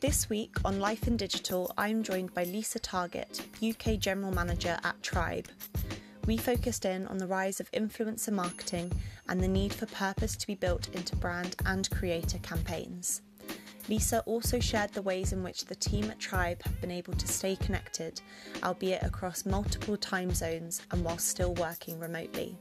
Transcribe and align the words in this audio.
This 0.00 0.30
week 0.30 0.54
on 0.64 0.78
Life 0.78 1.08
in 1.08 1.16
Digital, 1.16 1.72
I'm 1.76 2.04
joined 2.04 2.32
by 2.32 2.44
Lisa 2.44 2.78
Target, 2.78 3.44
UK 3.60 3.98
General 3.98 4.30
Manager 4.30 4.78
at 4.84 5.02
Tribe. 5.02 5.48
We 6.24 6.36
focused 6.36 6.84
in 6.84 7.08
on 7.08 7.18
the 7.18 7.26
rise 7.26 7.58
of 7.58 7.68
influencer 7.72 8.30
marketing 8.30 8.92
and 9.28 9.40
the 9.40 9.48
need 9.48 9.74
for 9.74 9.86
purpose 9.86 10.36
to 10.36 10.46
be 10.46 10.54
built 10.54 10.88
into 10.94 11.16
brand 11.16 11.56
and 11.66 11.90
creator 11.90 12.38
campaigns. 12.38 13.22
Lisa 13.88 14.20
also 14.20 14.60
shared 14.60 14.92
the 14.92 15.02
ways 15.02 15.32
in 15.32 15.42
which 15.42 15.64
the 15.64 15.74
team 15.74 16.04
at 16.04 16.20
Tribe 16.20 16.62
have 16.62 16.80
been 16.80 16.92
able 16.92 17.14
to 17.14 17.26
stay 17.26 17.56
connected, 17.56 18.20
albeit 18.62 19.02
across 19.02 19.44
multiple 19.44 19.96
time 19.96 20.32
zones 20.32 20.80
and 20.92 21.04
while 21.04 21.18
still 21.18 21.54
working 21.54 21.98
remotely. 21.98 22.56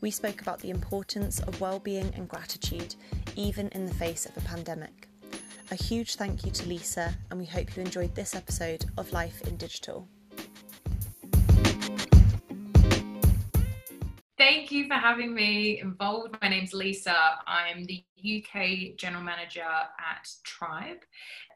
We 0.00 0.10
spoke 0.10 0.40
about 0.40 0.60
the 0.60 0.70
importance 0.70 1.40
of 1.40 1.60
well-being 1.60 2.10
and 2.16 2.26
gratitude, 2.26 2.94
even 3.36 3.68
in 3.68 3.84
the 3.84 3.94
face 3.94 4.24
of 4.24 4.34
a 4.38 4.48
pandemic. 4.48 5.03
A 5.70 5.76
huge 5.76 6.16
thank 6.16 6.44
you 6.44 6.50
to 6.52 6.68
Lisa, 6.68 7.14
and 7.30 7.40
we 7.40 7.46
hope 7.46 7.74
you 7.74 7.82
enjoyed 7.82 8.14
this 8.14 8.34
episode 8.34 8.84
of 8.98 9.10
Life 9.12 9.40
in 9.48 9.56
Digital. 9.56 10.06
Thank 14.36 14.70
you 14.70 14.86
for 14.86 14.94
having 14.94 15.34
me 15.34 15.80
involved. 15.80 16.36
My 16.42 16.48
name's 16.48 16.74
Lisa. 16.74 17.16
I'm 17.46 17.86
the 17.86 18.04
UK 18.20 18.98
General 18.98 19.22
Manager 19.22 19.62
at 19.62 20.28
Tribe. 20.42 20.98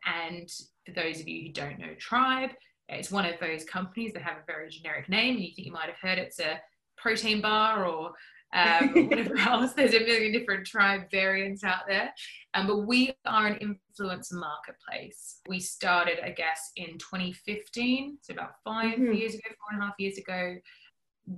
And 0.06 0.50
for 0.86 0.92
those 0.92 1.20
of 1.20 1.28
you 1.28 1.46
who 1.46 1.52
don't 1.52 1.78
know 1.78 1.94
Tribe, 1.98 2.50
it's 2.88 3.10
one 3.10 3.26
of 3.26 3.38
those 3.40 3.64
companies 3.64 4.14
that 4.14 4.22
have 4.22 4.38
a 4.38 4.46
very 4.46 4.70
generic 4.70 5.10
name. 5.10 5.36
You 5.36 5.52
think 5.54 5.66
you 5.66 5.72
might 5.72 5.90
have 5.90 5.98
heard 6.00 6.16
it's 6.18 6.40
a 6.40 6.60
protein 6.96 7.42
bar 7.42 7.84
or 7.84 8.12
um, 8.52 8.88
whatever 9.08 9.36
else. 9.36 9.72
There's 9.72 9.94
a 9.94 10.00
million 10.00 10.32
different 10.32 10.66
tribe 10.66 11.10
variants 11.10 11.64
out 11.64 11.86
there. 11.86 12.12
Um, 12.54 12.66
but 12.66 12.86
we 12.86 13.12
are 13.26 13.46
an 13.46 13.58
influencer 13.58 14.34
marketplace. 14.34 15.40
We 15.48 15.60
started, 15.60 16.18
I 16.24 16.30
guess, 16.30 16.72
in 16.76 16.98
2015, 16.98 18.18
so 18.22 18.32
about 18.32 18.52
5 18.64 18.98
mm-hmm. 18.98 19.12
years 19.12 19.34
ago, 19.34 19.42
four 19.48 19.72
and 19.72 19.82
a 19.82 19.86
half 19.86 19.94
years 19.98 20.18
ago, 20.18 20.56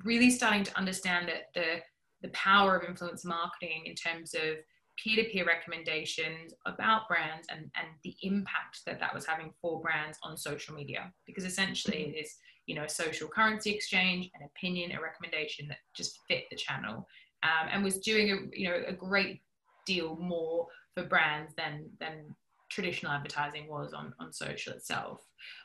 really 0.05 0.31
starting 0.31 0.65
to 0.65 0.79
understand 0.79 1.29
that 1.29 1.53
the 1.55 1.81
the 2.23 2.29
power 2.29 2.77
of 2.77 2.89
influence 2.89 3.25
marketing 3.25 3.85
in 3.87 3.95
terms 3.95 4.35
of 4.35 4.57
peer-to-peer 5.03 5.47
recommendations 5.47 6.53
about 6.67 7.09
brands 7.09 7.47
and, 7.51 7.71
and 7.77 7.89
the 8.05 8.15
impact 8.23 8.81
that 8.85 9.01
that 9.01 9.15
was 9.15 9.25
having 9.25 9.53
for 9.61 9.81
brands 9.81 10.19
on 10.23 10.37
social 10.37 10.75
media 10.75 11.11
because 11.27 11.45
essentially 11.45 11.99
mm-hmm. 11.99 12.15
it 12.15 12.21
is 12.21 12.37
you 12.67 12.75
know, 12.75 12.85
a 12.85 12.89
social 12.89 13.29
currency 13.29 13.71
exchange, 13.71 14.31
an 14.35 14.47
opinion, 14.47 14.93
a 14.93 15.01
recommendation 15.01 15.67
that 15.69 15.79
just 15.95 16.21
fit 16.29 16.45
the 16.51 16.57
channel, 16.57 17.07
um, 17.43 17.69
and 17.71 17.83
was 17.83 17.99
doing 17.99 18.31
a 18.31 18.37
you 18.53 18.69
know 18.69 18.83
a 18.87 18.93
great 18.93 19.43
deal 19.87 20.17
more 20.17 20.67
for 20.95 21.05
brands 21.05 21.53
than 21.57 21.89
than 21.99 22.35
traditional 22.71 23.13
advertising 23.13 23.69
was 23.69 23.93
on 23.93 24.13
on 24.21 24.33
social 24.33 24.73
itself. 24.73 25.21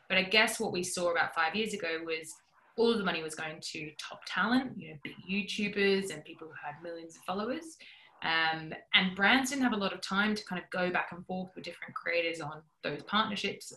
But 0.09 0.17
I 0.17 0.23
guess 0.23 0.59
what 0.59 0.71
we 0.71 0.83
saw 0.83 1.11
about 1.11 1.35
five 1.35 1.55
years 1.55 1.73
ago 1.73 1.99
was 2.05 2.33
all 2.77 2.91
of 2.91 2.97
the 2.97 3.03
money 3.03 3.23
was 3.23 3.35
going 3.35 3.59
to 3.61 3.91
top 3.97 4.19
talent, 4.27 4.73
you 4.77 4.89
know, 4.89 4.97
big 5.03 5.13
YouTubers 5.29 6.13
and 6.13 6.23
people 6.25 6.47
who 6.47 6.53
had 6.63 6.81
millions 6.83 7.15
of 7.15 7.21
followers. 7.23 7.77
Um, 8.23 8.73
and 8.93 9.15
brands 9.15 9.49
didn't 9.51 9.63
have 9.63 9.73
a 9.73 9.77
lot 9.77 9.93
of 9.93 10.01
time 10.01 10.35
to 10.35 10.45
kind 10.45 10.61
of 10.61 10.69
go 10.71 10.89
back 10.91 11.09
and 11.11 11.25
forth 11.25 11.51
with 11.55 11.63
different 11.63 11.93
creators 11.93 12.41
on 12.41 12.61
those 12.83 13.03
partnerships 13.03 13.71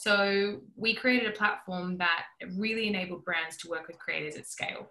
so 0.00 0.60
we 0.76 0.94
created 0.94 1.28
a 1.28 1.36
platform 1.36 1.98
that 1.98 2.26
really 2.54 2.86
enabled 2.86 3.24
brands 3.24 3.56
to 3.56 3.68
work 3.68 3.88
with 3.88 3.98
creators 3.98 4.36
at 4.36 4.46
scale. 4.46 4.88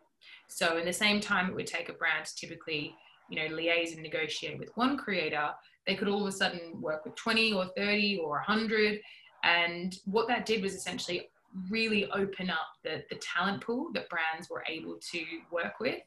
So 0.49 0.77
in 0.77 0.85
the 0.85 0.91
same 0.91 1.21
time 1.21 1.49
it 1.49 1.55
would 1.55 1.65
take 1.65 1.87
a 1.87 1.93
brand 1.93 2.25
to 2.25 2.35
typically, 2.35 2.93
you 3.29 3.37
know, 3.37 3.55
liaise 3.55 3.93
and 3.93 4.03
negotiate 4.03 4.59
with 4.59 4.75
one 4.75 4.97
creator, 4.97 5.51
they 5.85 5.95
could 5.95 6.09
all 6.09 6.23
of 6.23 6.27
a 6.27 6.31
sudden 6.33 6.81
work 6.81 7.05
with 7.05 7.15
20 7.15 7.53
or 7.53 7.67
30 7.77 8.19
or 8.21 8.31
100. 8.31 8.99
And 9.45 9.97
what 10.03 10.27
that 10.27 10.45
did 10.45 10.61
was 10.61 10.73
essentially 10.75 11.29
really 11.69 12.11
open 12.11 12.49
up 12.49 12.67
the, 12.83 13.01
the 13.09 13.15
talent 13.15 13.63
pool 13.63 13.87
that 13.93 14.09
brands 14.09 14.49
were 14.49 14.65
able 14.67 14.99
to 15.13 15.23
work 15.53 15.79
with. 15.79 16.01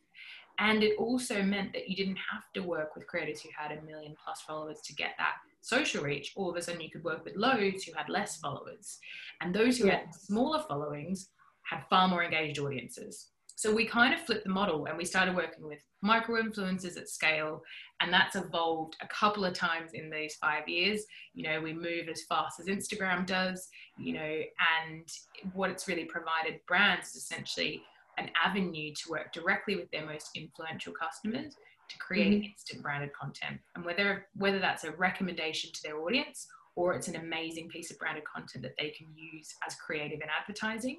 And 0.59 0.83
it 0.83 0.99
also 0.99 1.43
meant 1.43 1.73
that 1.73 1.89
you 1.89 1.97
didn't 1.97 2.19
have 2.31 2.53
to 2.53 2.61
work 2.61 2.95
with 2.95 3.07
creators 3.07 3.41
who 3.41 3.49
had 3.57 3.73
a 3.73 3.81
million 3.81 4.15
plus 4.23 4.43
followers 4.43 4.83
to 4.83 4.95
get 4.95 5.13
that 5.17 5.37
social 5.61 6.03
reach, 6.03 6.33
all 6.37 6.51
of 6.51 6.57
a 6.57 6.63
sudden 6.63 6.81
you 6.81 6.91
could 6.91 7.05
work 7.05 7.25
with 7.25 7.37
loads 7.37 7.85
who 7.85 7.93
had 7.95 8.09
less 8.09 8.39
followers. 8.39 8.99
And 9.41 9.55
those 9.55 9.79
who 9.79 9.89
had 9.89 10.15
smaller 10.15 10.63
followings 10.69 11.31
had 11.63 11.85
far 11.89 12.09
more 12.09 12.25
engaged 12.25 12.59
audiences. 12.59 13.29
So 13.57 13.75
we 13.75 13.85
kind 13.85 14.15
of 14.15 14.21
flipped 14.21 14.45
the 14.45 14.51
model 14.51 14.87
and 14.87 14.97
we 14.97 15.05
started 15.05 15.37
working 15.37 15.67
with 15.67 15.85
micro 16.01 16.43
influencers 16.43 16.97
at 16.97 17.11
scale. 17.11 17.61
And 18.01 18.11
that's 18.11 18.35
evolved 18.35 18.97
a 19.03 19.09
couple 19.09 19.45
of 19.45 19.53
times 19.53 19.91
in 19.93 20.09
these 20.09 20.37
five 20.37 20.67
years. 20.67 21.05
You 21.35 21.43
know, 21.43 21.61
we 21.61 21.75
move 21.75 22.09
as 22.11 22.25
fast 22.27 22.59
as 22.59 22.67
Instagram 22.69 23.27
does, 23.27 23.69
you 23.99 24.15
know, 24.15 24.41
and 24.81 25.07
what 25.53 25.69
it's 25.69 25.87
really 25.87 26.07
provided 26.07 26.61
brands 26.67 27.09
is 27.09 27.17
essentially 27.17 27.83
an 28.17 28.31
avenue 28.43 28.95
to 28.95 29.11
work 29.11 29.31
directly 29.33 29.77
with 29.77 29.91
their 29.91 30.07
most 30.07 30.31
influential 30.35 30.95
customers 30.95 31.55
to 31.91 31.99
create 31.99 32.33
mm-hmm. 32.33 32.51
instant 32.53 32.83
branded 32.83 33.11
content 33.13 33.61
and 33.75 33.85
whether 33.85 34.27
whether 34.37 34.59
that's 34.59 34.85
a 34.85 34.93
recommendation 34.93 35.71
to 35.73 35.83
their 35.83 35.99
audience 36.01 36.47
or 36.77 36.95
it's 36.95 37.09
an 37.09 37.17
amazing 37.17 37.69
piece 37.69 37.91
of 37.91 37.99
branded 37.99 38.25
content 38.25 38.63
that 38.63 38.75
they 38.79 38.91
can 38.91 39.07
use 39.15 39.55
as 39.67 39.75
creative 39.75 40.21
in 40.21 40.29
advertising 40.41 40.99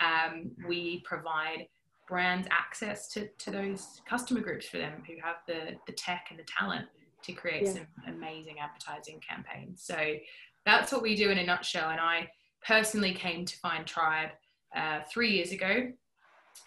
um, 0.00 0.50
we 0.66 1.02
provide 1.04 1.66
brands 2.08 2.48
access 2.50 3.08
to, 3.12 3.28
to 3.38 3.50
those 3.50 4.00
customer 4.08 4.40
groups 4.40 4.66
for 4.66 4.78
them 4.78 5.02
who 5.06 5.14
have 5.22 5.36
the, 5.46 5.76
the 5.86 5.92
tech 5.92 6.26
and 6.30 6.38
the 6.38 6.44
talent 6.44 6.86
to 7.22 7.32
create 7.32 7.64
yeah. 7.64 7.72
some 7.72 7.86
amazing 8.08 8.56
advertising 8.60 9.20
campaigns 9.26 9.82
so 9.82 10.14
that's 10.64 10.90
what 10.90 11.02
we 11.02 11.14
do 11.14 11.30
in 11.30 11.38
a 11.38 11.44
nutshell 11.44 11.90
and 11.90 12.00
i 12.00 12.28
personally 12.66 13.12
came 13.12 13.44
to 13.44 13.56
find 13.58 13.86
tribe 13.86 14.30
uh, 14.74 15.00
three 15.12 15.32
years 15.32 15.52
ago 15.52 15.90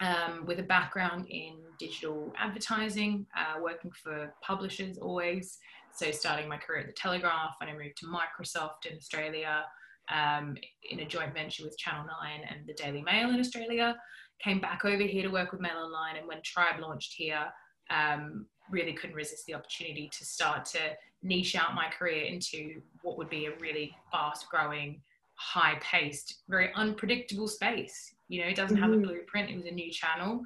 um, 0.00 0.44
with 0.46 0.58
a 0.58 0.62
background 0.62 1.26
in 1.28 1.56
digital 1.78 2.32
advertising, 2.38 3.26
uh, 3.36 3.60
working 3.60 3.90
for 4.02 4.34
publishers 4.42 4.98
always. 4.98 5.58
So, 5.94 6.10
starting 6.10 6.48
my 6.48 6.56
career 6.56 6.80
at 6.80 6.86
the 6.86 6.92
Telegraph, 6.92 7.54
and 7.60 7.70
I 7.70 7.72
moved 7.72 7.96
to 7.98 8.06
Microsoft 8.06 8.86
in 8.90 8.96
Australia 8.96 9.64
um, 10.12 10.56
in 10.90 11.00
a 11.00 11.04
joint 11.04 11.32
venture 11.32 11.64
with 11.64 11.78
Channel 11.78 12.04
9 12.04 12.40
and 12.48 12.66
the 12.66 12.74
Daily 12.74 13.02
Mail 13.02 13.30
in 13.30 13.38
Australia. 13.38 13.96
Came 14.42 14.60
back 14.60 14.84
over 14.84 15.02
here 15.02 15.22
to 15.22 15.28
work 15.28 15.52
with 15.52 15.60
Mail 15.60 15.76
Online, 15.76 16.16
and 16.16 16.26
when 16.26 16.42
Tribe 16.42 16.80
launched 16.80 17.14
here, 17.16 17.46
um, 17.90 18.46
really 18.70 18.92
couldn't 18.92 19.14
resist 19.14 19.46
the 19.46 19.54
opportunity 19.54 20.10
to 20.12 20.24
start 20.24 20.64
to 20.64 20.78
niche 21.22 21.54
out 21.54 21.74
my 21.74 21.88
career 21.88 22.24
into 22.24 22.80
what 23.02 23.16
would 23.16 23.30
be 23.30 23.46
a 23.46 23.56
really 23.60 23.94
fast 24.10 24.48
growing, 24.50 25.00
high 25.36 25.78
paced, 25.80 26.42
very 26.48 26.70
unpredictable 26.74 27.48
space. 27.48 28.13
You 28.28 28.42
know, 28.42 28.48
it 28.48 28.56
doesn't 28.56 28.76
have 28.76 28.90
a 28.90 28.94
mm-hmm. 28.94 29.04
blueprint. 29.04 29.50
It 29.50 29.56
was 29.56 29.66
a 29.66 29.70
new 29.70 29.90
channel, 29.90 30.40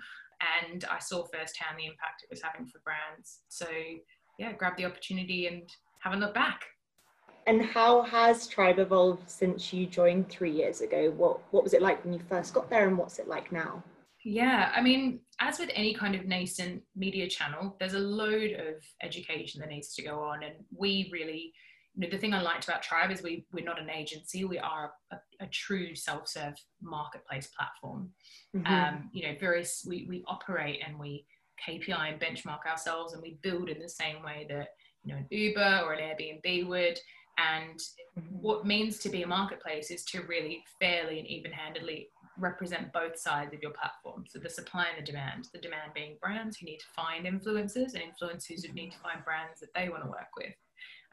and 0.62 0.84
I 0.90 0.98
saw 0.98 1.24
firsthand 1.24 1.78
the 1.78 1.86
impact 1.86 2.22
it 2.22 2.30
was 2.30 2.42
having 2.42 2.66
for 2.66 2.80
brands. 2.80 3.40
So 3.48 3.66
yeah, 4.38 4.52
grab 4.52 4.76
the 4.76 4.84
opportunity 4.84 5.46
and 5.46 5.62
haven't 6.00 6.20
looked 6.20 6.34
back. 6.34 6.64
And 7.46 7.64
how 7.64 8.02
has 8.02 8.46
Tribe 8.46 8.78
evolved 8.78 9.28
since 9.28 9.72
you 9.72 9.86
joined 9.86 10.28
three 10.28 10.50
years 10.50 10.80
ago? 10.80 11.10
What 11.16 11.40
what 11.50 11.64
was 11.64 11.72
it 11.72 11.82
like 11.82 12.04
when 12.04 12.12
you 12.12 12.20
first 12.28 12.54
got 12.54 12.68
there, 12.68 12.86
and 12.86 12.98
what's 12.98 13.18
it 13.18 13.28
like 13.28 13.50
now? 13.52 13.82
Yeah, 14.24 14.72
I 14.74 14.82
mean, 14.82 15.20
as 15.40 15.58
with 15.58 15.70
any 15.74 15.94
kind 15.94 16.14
of 16.14 16.26
nascent 16.26 16.82
media 16.94 17.28
channel, 17.28 17.76
there's 17.78 17.94
a 17.94 17.98
load 17.98 18.50
of 18.52 18.74
education 19.02 19.60
that 19.60 19.70
needs 19.70 19.94
to 19.94 20.02
go 20.02 20.20
on, 20.20 20.42
and 20.42 20.54
we 20.76 21.08
really 21.12 21.52
the 22.06 22.18
thing 22.18 22.32
I 22.32 22.40
liked 22.40 22.64
about 22.64 22.82
Tribe 22.82 23.10
is 23.10 23.22
we 23.22 23.44
we're 23.52 23.64
not 23.64 23.80
an 23.80 23.90
agency. 23.90 24.44
We 24.44 24.58
are 24.58 24.92
a, 25.10 25.16
a 25.40 25.46
true 25.46 25.94
self-serve 25.94 26.54
marketplace 26.80 27.48
platform. 27.48 28.10
Mm-hmm. 28.56 28.72
Um, 28.72 29.10
you 29.12 29.26
know, 29.26 29.34
very 29.40 29.64
we 29.86 30.06
we 30.08 30.24
operate 30.28 30.80
and 30.86 30.98
we 30.98 31.26
KPI 31.66 32.12
and 32.12 32.20
benchmark 32.20 32.66
ourselves, 32.66 33.14
and 33.14 33.22
we 33.22 33.38
build 33.42 33.68
in 33.68 33.80
the 33.80 33.88
same 33.88 34.22
way 34.22 34.46
that 34.48 34.68
you 35.02 35.12
know 35.12 35.18
an 35.18 35.26
Uber 35.30 35.80
or 35.84 35.94
an 35.94 36.00
Airbnb 36.00 36.68
would. 36.68 37.00
And 37.38 37.78
mm-hmm. 38.18 38.36
what 38.40 38.66
means 38.66 38.98
to 38.98 39.08
be 39.08 39.22
a 39.22 39.26
marketplace 39.26 39.90
is 39.90 40.04
to 40.06 40.22
really 40.22 40.64
fairly 40.80 41.20
and 41.20 41.28
even-handedly 41.28 42.08
represent 42.36 42.92
both 42.92 43.18
sides 43.18 43.54
of 43.54 43.62
your 43.62 43.72
platform. 43.72 44.24
So 44.28 44.38
the 44.38 44.50
supply 44.50 44.86
and 44.94 45.04
the 45.04 45.06
demand. 45.06 45.48
The 45.52 45.60
demand 45.60 45.92
being 45.94 46.16
brands 46.20 46.56
who 46.56 46.66
need 46.66 46.78
to 46.78 46.86
find 46.94 47.26
influencers, 47.26 47.94
and 47.94 48.02
influencers 48.02 48.64
who 48.64 48.72
need 48.72 48.92
to 48.92 48.98
find 48.98 49.24
brands 49.24 49.60
that 49.60 49.74
they 49.74 49.88
want 49.88 50.04
to 50.04 50.08
work 50.08 50.30
with. 50.36 50.54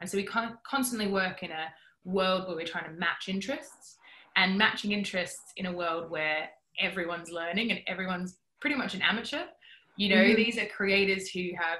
And 0.00 0.08
so 0.08 0.16
we 0.16 0.24
constantly 0.24 1.08
work 1.08 1.42
in 1.42 1.50
a 1.50 1.66
world 2.04 2.46
where 2.46 2.56
we're 2.56 2.66
trying 2.66 2.84
to 2.84 2.98
match 2.98 3.28
interests 3.28 3.96
and 4.36 4.56
matching 4.56 4.92
interests 4.92 5.52
in 5.56 5.66
a 5.66 5.72
world 5.72 6.10
where 6.10 6.50
everyone's 6.78 7.30
learning 7.30 7.70
and 7.70 7.80
everyone's 7.86 8.36
pretty 8.60 8.76
much 8.76 8.94
an 8.94 9.02
amateur. 9.02 9.44
You 9.96 10.10
know, 10.10 10.22
mm-hmm. 10.22 10.36
these 10.36 10.58
are 10.58 10.66
creators 10.66 11.28
who 11.28 11.50
have 11.58 11.78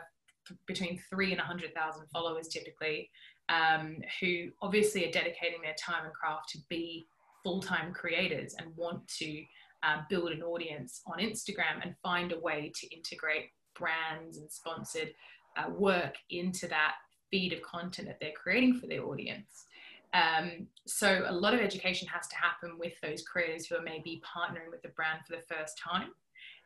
between 0.66 1.00
three 1.10 1.32
and 1.32 1.38
100,000 1.38 2.06
followers 2.12 2.48
typically, 2.48 3.10
um, 3.48 3.98
who 4.20 4.48
obviously 4.62 5.06
are 5.06 5.10
dedicating 5.10 5.60
their 5.62 5.74
time 5.74 6.04
and 6.04 6.14
craft 6.14 6.48
to 6.50 6.58
be 6.69 7.06
full 7.42 7.60
time 7.60 7.92
creators 7.92 8.54
and 8.58 8.74
want 8.76 9.06
to 9.08 9.42
uh, 9.82 9.98
build 10.08 10.32
an 10.32 10.42
audience 10.42 11.02
on 11.06 11.19
Instagram 11.19 11.82
and 11.82 11.94
find 12.02 12.32
a 12.32 12.40
way 12.40 12.72
to 12.74 12.94
integrate 12.94 13.50
brands 13.78 14.38
and 14.38 14.50
sponsored 14.50 15.12
uh, 15.56 15.70
work 15.70 16.14
into 16.30 16.66
that 16.66 16.94
feed 17.31 17.52
of 17.52 17.62
content 17.62 18.08
that 18.08 18.19
they're 18.20 18.32
creating 18.32 18.78
for 18.78 18.87
their 18.87 19.05
audience. 19.05 19.67
Um, 20.14 20.67
so 20.87 21.25
a 21.26 21.32
lot 21.32 21.52
of 21.52 21.61
education 21.61 22.08
has 22.08 22.26
to 22.28 22.37
happen 22.37 22.78
with 22.78 22.94
those 23.02 23.23
creators 23.23 23.67
who 23.67 23.76
are 23.76 23.82
maybe 23.82 24.23
partnering 24.25 24.70
with 24.70 24.82
the 24.82 24.88
brand 24.90 25.20
for 25.26 25.37
the 25.37 25.43
first 25.55 25.78
time. 25.78 26.11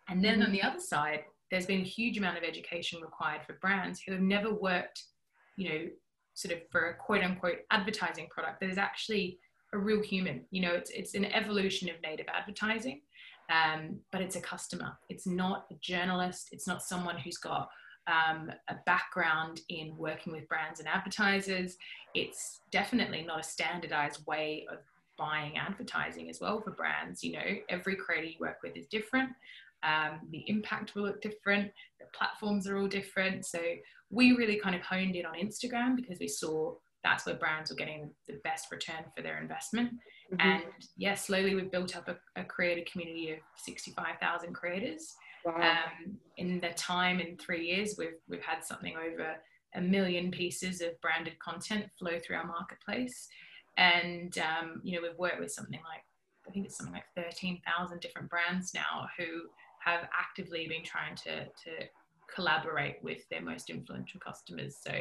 And 0.09 0.25
then 0.25 0.35
mm-hmm. 0.35 0.43
on 0.45 0.53
the 0.53 0.63
other 0.63 0.81
side, 0.81 1.21
there's 1.51 1.67
been 1.67 1.81
a 1.81 1.85
huge 1.85 2.17
amount 2.19 2.39
of 2.39 2.45
education 2.45 3.01
required 3.01 3.43
for 3.45 3.55
brands 3.55 4.01
who 4.01 4.13
have 4.13 4.21
never 4.21 4.53
worked, 4.55 5.05
you 5.57 5.69
know, 5.69 5.87
sort 6.35 6.55
of 6.55 6.61
for 6.71 6.91
a 6.91 6.95
quote 6.95 7.25
unquote 7.25 7.59
advertising 7.71 8.29
product 8.31 8.61
that 8.61 8.71
is 8.71 8.79
actually 8.79 9.39
a 9.73 9.79
real 9.79 10.03
human. 10.03 10.45
You 10.51 10.63
know, 10.63 10.73
it's 10.73 10.91
it's 10.91 11.15
an 11.15 11.27
evolution 11.27 11.89
of 11.89 11.97
native 12.03 12.27
advertising, 12.33 13.01
um, 13.51 13.99
but 14.13 14.21
it's 14.21 14.37
a 14.37 14.41
customer. 14.41 14.97
It's 15.09 15.27
not 15.27 15.67
a 15.71 15.75
journalist. 15.81 16.51
It's 16.53 16.67
not 16.67 16.83
someone 16.83 17.17
who's 17.17 17.39
got 17.39 17.69
um, 18.11 18.51
a 18.69 18.75
background 18.87 19.61
in 19.69 19.97
working 19.97 20.33
with 20.33 20.49
brands 20.49 20.81
and 20.81 20.89
advertisers. 20.89 21.77
It's 22.15 22.61
definitely 22.71 23.23
not 23.23 23.41
a 23.41 23.45
standardized 23.45 24.27
way 24.27 24.67
of 24.71 24.79
buying 25.19 25.57
advertising 25.57 26.29
as 26.29 26.41
well 26.41 26.61
for 26.61 26.73
brands. 26.73 27.23
You 27.23 27.33
know, 27.35 27.57
every 27.69 27.95
creator 27.95 28.27
you 28.27 28.37
work 28.41 28.59
with 28.63 28.77
is 28.77 28.87
different. 28.87 29.31
Um, 29.83 30.21
the 30.31 30.45
impact 30.49 30.95
will 30.95 31.05
look 31.05 31.23
different. 31.23 31.71
The 32.01 32.07
platforms 32.13 32.67
are 32.67 32.77
all 32.77 32.89
different. 32.89 33.47
So 33.47 33.61
we 34.11 34.33
really 34.33 34.59
kind 34.59 34.75
of 34.75 34.83
honed 34.83 35.15
in 35.15 35.25
on 35.25 35.35
Instagram 35.35 35.95
because 35.97 36.19
we 36.19 36.29
saw 36.29 36.75
that's 37.03 37.25
where 37.25 37.37
brands 37.37 37.71
were 37.71 37.77
getting 37.77 38.11
the 38.29 38.39
best 38.45 38.71
return 38.71 39.05
for 39.17 39.23
their 39.23 39.41
investment. 39.41 39.93
Mm-hmm. 40.33 40.49
And 40.49 40.65
yeah, 40.97 41.15
slowly 41.15 41.55
we've 41.55 41.71
built 41.71 41.97
up 41.97 42.09
a, 42.09 42.17
a 42.39 42.45
creator 42.45 42.85
community 42.91 43.33
of 43.33 43.39
65,000 43.57 44.53
creators. 44.53 45.15
Wow. 45.45 45.55
Um, 45.57 46.19
in 46.37 46.61
the 46.61 46.71
time 46.71 47.21
in 47.21 47.37
three 47.37 47.67
years, 47.67 47.95
we've 47.99 48.19
we've 48.29 48.43
had 48.43 48.65
something 48.65 48.95
over 48.97 49.37
a 49.75 49.81
million 49.81 50.31
pieces 50.31 50.81
of 50.81 51.01
branded 51.01 51.39
content 51.39 51.87
flow 51.99 52.19
through 52.19 52.37
our 52.37 52.47
marketplace, 52.47 53.29
and 53.77 54.37
um, 54.39 54.81
you 54.83 54.97
know 54.97 55.07
we've 55.07 55.19
worked 55.19 55.41
with 55.41 55.53
something 55.53 55.81
like 55.89 56.05
I 56.49 56.51
think 56.51 56.67
it's 56.67 56.77
something 56.77 56.95
like 56.95 57.05
thirteen 57.15 57.61
thousand 57.67 58.01
different 58.01 58.29
brands 58.29 58.73
now 58.75 59.09
who 59.19 59.43
have 59.85 60.09
actively 60.19 60.67
been 60.69 60.85
trying 60.85 61.17
to 61.17 61.45
to 61.45 61.87
collaborate 62.35 62.97
with 63.03 63.29
their 63.29 63.43
most 63.43 63.71
influential 63.71 64.21
customers. 64.21 64.77
So 64.81 64.93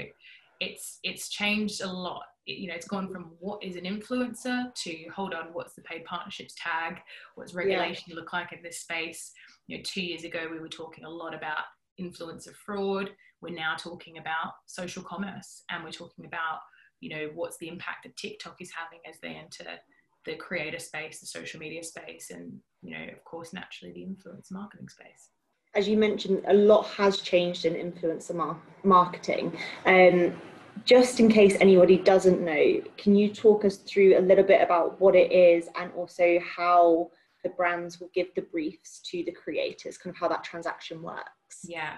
it's 0.60 1.00
it's 1.04 1.30
changed 1.30 1.82
a 1.82 1.92
lot. 1.92 2.24
It, 2.46 2.58
you 2.58 2.68
know, 2.68 2.76
it's 2.76 2.88
gone 2.88 3.12
from 3.12 3.32
what 3.40 3.64
is 3.64 3.76
an 3.76 3.84
influencer 3.84 4.74
to 4.74 5.06
hold 5.16 5.34
on, 5.34 5.48
what's 5.54 5.74
the 5.74 5.82
paid 5.82 6.06
partnerships 6.06 6.56
tag? 6.58 7.00
What's 7.36 7.54
regulation 7.54 8.06
yeah. 8.08 8.16
look 8.16 8.34
like 8.34 8.52
in 8.52 8.62
this 8.62 8.80
space? 8.80 9.32
You 9.68 9.78
know, 9.78 9.84
two 9.86 10.02
years 10.02 10.24
ago 10.24 10.48
we 10.52 10.60
were 10.60 10.70
talking 10.70 11.06
a 11.06 11.10
lot 11.10 11.34
about 11.34 11.66
influencer 12.00 12.54
fraud. 12.54 13.12
We're 13.42 13.56
now 13.56 13.76
talking 13.78 14.18
about 14.18 14.54
social 14.66 15.04
commerce, 15.04 15.64
and 15.70 15.84
we're 15.84 15.92
talking 15.92 16.26
about 16.26 16.60
you 17.00 17.10
know 17.10 17.30
what's 17.34 17.58
the 17.58 17.70
impact 17.70 18.04
that 18.04 18.18
TikTok 18.18 18.58
is 18.60 18.72
having 18.72 19.00
as 19.08 19.20
they 19.22 19.30
enter 19.30 19.80
the 20.26 20.36
creator 20.36 20.80
space, 20.80 21.22
the 21.22 21.26
social 21.26 21.60
media 21.60 21.84
space, 21.84 22.32
and 22.32 22.54
you 22.82 22.92
know, 22.92 23.06
of 23.14 23.24
course, 23.24 23.54
naturally 23.54 23.94
the 23.94 24.04
influence 24.04 24.52
marketing 24.52 24.90
space 24.90 25.30
as 25.76 25.88
you 25.88 25.98
mentioned, 25.98 26.44
a 26.48 26.54
lot 26.54 26.86
has 26.88 27.20
changed 27.20 27.66
in 27.66 27.74
influencer 27.74 28.36
mar- 28.36 28.60
marketing. 28.84 29.58
Um, 29.86 30.40
just 30.86 31.20
in 31.20 31.30
case 31.30 31.56
anybody 31.60 31.98
doesn't 31.98 32.42
know, 32.42 32.82
can 32.98 33.16
you 33.16 33.34
talk 33.34 33.66
us 33.66 33.78
through 33.78 34.18
a 34.18 34.22
little 34.22 34.44
bit 34.44 34.62
about 34.62 35.00
what 35.00 35.16
it 35.16 35.32
is 35.32 35.68
and 35.80 35.92
also 35.94 36.40
how 36.40 37.12
the 37.44 37.50
brands 37.50 38.00
will 38.00 38.10
give 38.14 38.34
the 38.36 38.42
briefs 38.42 39.00
to 39.12 39.24
the 39.24 39.32
creators, 39.32 39.98
kind 39.98 40.16
of 40.16 40.20
how 40.20 40.28
that 40.28 40.44
transaction 40.44 41.02
works? 41.02 41.60
Yeah. 41.64 41.98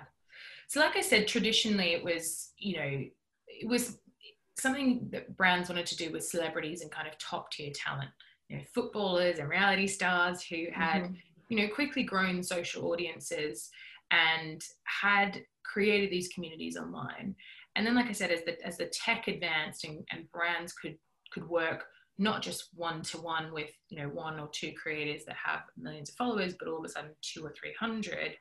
So, 0.67 0.79
like 0.79 0.95
I 0.95 1.01
said, 1.01 1.27
traditionally 1.27 1.93
it 1.93 2.03
was, 2.03 2.51
you 2.57 2.77
know, 2.77 3.03
it 3.47 3.67
was 3.67 3.97
something 4.57 5.07
that 5.11 5.35
brands 5.35 5.69
wanted 5.69 5.85
to 5.87 5.97
do 5.97 6.11
with 6.11 6.25
celebrities 6.25 6.81
and 6.81 6.91
kind 6.91 7.07
of 7.07 7.17
top 7.17 7.51
tier 7.51 7.71
talent, 7.73 8.09
you 8.49 8.57
know, 8.57 8.63
footballers 8.73 9.39
and 9.39 9.49
reality 9.49 9.87
stars 9.87 10.43
who 10.43 10.67
had, 10.73 11.03
mm-hmm. 11.03 11.13
You 11.51 11.57
know, 11.57 11.67
quickly 11.67 12.03
grown 12.03 12.41
social 12.41 12.89
audiences 12.91 13.69
and 14.09 14.63
had 14.85 15.41
created 15.65 16.09
these 16.09 16.29
communities 16.29 16.77
online. 16.77 17.35
And 17.75 17.85
then 17.85 17.93
like 17.95 18.07
i 18.07 18.11
said 18.11 18.31
as 18.31 18.43
the 18.43 18.65
as 18.65 18.77
the 18.77 18.87
tech 18.87 19.27
advanced 19.27 19.85
and, 19.85 20.03
and 20.11 20.31
brands 20.31 20.73
could 20.73 20.97
could 21.31 21.47
work 21.47 21.85
not 22.17 22.41
just 22.41 22.69
one 22.75 23.01
to 23.03 23.17
one 23.17 23.53
with 23.53 23.69
you 23.89 23.97
know 23.97 24.09
one 24.09 24.39
or 24.39 24.49
two 24.51 24.73
creators 24.73 25.23
that 25.25 25.37
have 25.41 25.61
millions 25.77 26.09
of 26.09 26.15
followers 26.15 26.53
but 26.59 26.67
all 26.67 26.79
of 26.79 26.83
a 26.83 26.89
sudden 26.89 27.11
two 27.21 27.45
or 27.45 27.53
three 27.57 27.73
hundred 27.79 28.35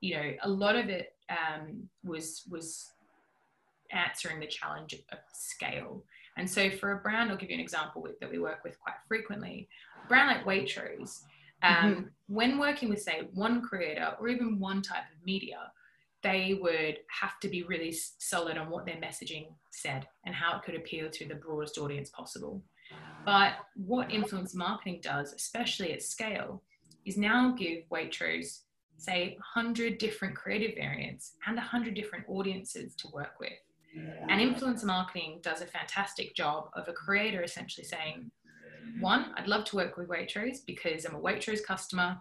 you 0.00 0.14
know 0.14 0.32
a 0.42 0.48
lot 0.48 0.76
of 0.76 0.88
it 0.88 1.14
um, 1.30 1.88
was 2.04 2.44
was 2.48 2.92
answering 3.92 4.38
the 4.40 4.46
challenge 4.46 4.94
of 5.12 5.18
scale. 5.32 6.04
And 6.36 6.48
so 6.48 6.70
for 6.70 6.92
a 6.92 6.98
brand 6.98 7.30
i'll 7.30 7.36
give 7.36 7.50
you 7.50 7.56
an 7.56 7.60
example 7.60 8.02
with, 8.02 8.20
that 8.20 8.30
we 8.30 8.38
work 8.38 8.62
with 8.62 8.78
quite 8.78 8.96
frequently 9.08 9.68
a 10.04 10.08
brand 10.08 10.28
like 10.28 10.44
waitrose 10.44 11.22
um, 11.62 11.74
mm-hmm. 11.74 12.00
when 12.26 12.58
working 12.58 12.88
with 12.88 13.00
say 13.00 13.28
one 13.34 13.62
creator 13.62 14.12
or 14.20 14.28
even 14.28 14.58
one 14.58 14.82
type 14.82 15.04
of 15.14 15.24
media 15.24 15.58
they 16.22 16.58
would 16.60 16.98
have 17.20 17.38
to 17.40 17.48
be 17.48 17.62
really 17.62 17.94
solid 18.18 18.58
on 18.58 18.68
what 18.68 18.84
their 18.84 18.96
messaging 18.96 19.46
said 19.70 20.08
and 20.24 20.34
how 20.34 20.56
it 20.56 20.62
could 20.64 20.74
appeal 20.74 21.08
to 21.08 21.24
the 21.26 21.36
broadest 21.36 21.78
audience 21.78 22.10
possible. 22.10 22.62
But 23.24 23.54
what 23.74 24.10
influence 24.10 24.54
marketing 24.54 25.00
does, 25.02 25.32
especially 25.32 25.92
at 25.92 26.02
scale, 26.02 26.62
is 27.04 27.16
now 27.16 27.54
give 27.56 27.84
Waitrose, 27.92 28.62
say, 28.96 29.36
100 29.54 29.98
different 29.98 30.34
creative 30.34 30.74
variants 30.76 31.34
and 31.46 31.56
100 31.56 31.94
different 31.94 32.24
audiences 32.28 32.94
to 32.96 33.08
work 33.12 33.38
with. 33.38 33.52
And 34.28 34.40
influence 34.40 34.84
marketing 34.84 35.40
does 35.42 35.62
a 35.62 35.66
fantastic 35.66 36.34
job 36.34 36.68
of 36.74 36.86
a 36.88 36.92
creator 36.92 37.42
essentially 37.42 37.86
saying, 37.86 38.30
one, 39.00 39.32
I'd 39.36 39.48
love 39.48 39.64
to 39.66 39.76
work 39.76 39.96
with 39.96 40.08
Waitrose 40.08 40.58
because 40.66 41.04
I'm 41.04 41.14
a 41.14 41.20
Waitrose 41.20 41.62
customer. 41.62 42.18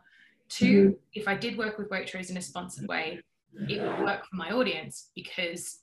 2 0.50 0.66
mm-hmm. 0.66 0.94
if 1.14 1.28
I 1.28 1.36
did 1.36 1.58
work 1.58 1.78
with 1.78 1.90
Waitrose 1.90 2.30
in 2.30 2.38
a 2.38 2.42
sponsored 2.42 2.88
way, 2.88 3.20
it 3.70 3.82
would 3.82 4.06
work 4.06 4.26
for 4.26 4.36
my 4.36 4.52
audience 4.52 5.10
because 5.16 5.80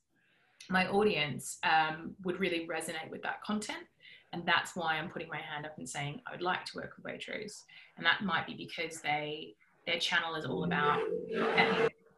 my 0.71 0.87
audience 0.89 1.59
um, 1.65 2.15
would 2.25 2.39
really 2.39 2.69
resonate 2.71 3.11
with 3.11 3.23
that 3.23 3.43
content. 3.43 3.85
And 4.33 4.47
that's 4.47 4.77
why 4.77 4.95
I'm 4.95 5.11
putting 5.11 5.29
my 5.29 5.41
hand 5.41 5.67
up 5.67 5.77
and 5.79 5.89
saying 5.89 6.21
I 6.27 6.33
would 6.33 6.43
like 6.43 6.65
to 6.67 6.77
work 6.77 6.95
with 6.97 7.05
Waitrose. 7.07 7.63
And 7.97 8.07
that 8.07 8.23
might 8.23 8.47
be 8.47 8.55
because 8.55 9.01
they 9.01 9.55
their 9.87 9.99
channel 9.99 10.37
is 10.37 10.45
all 10.45 10.65
about 10.65 11.01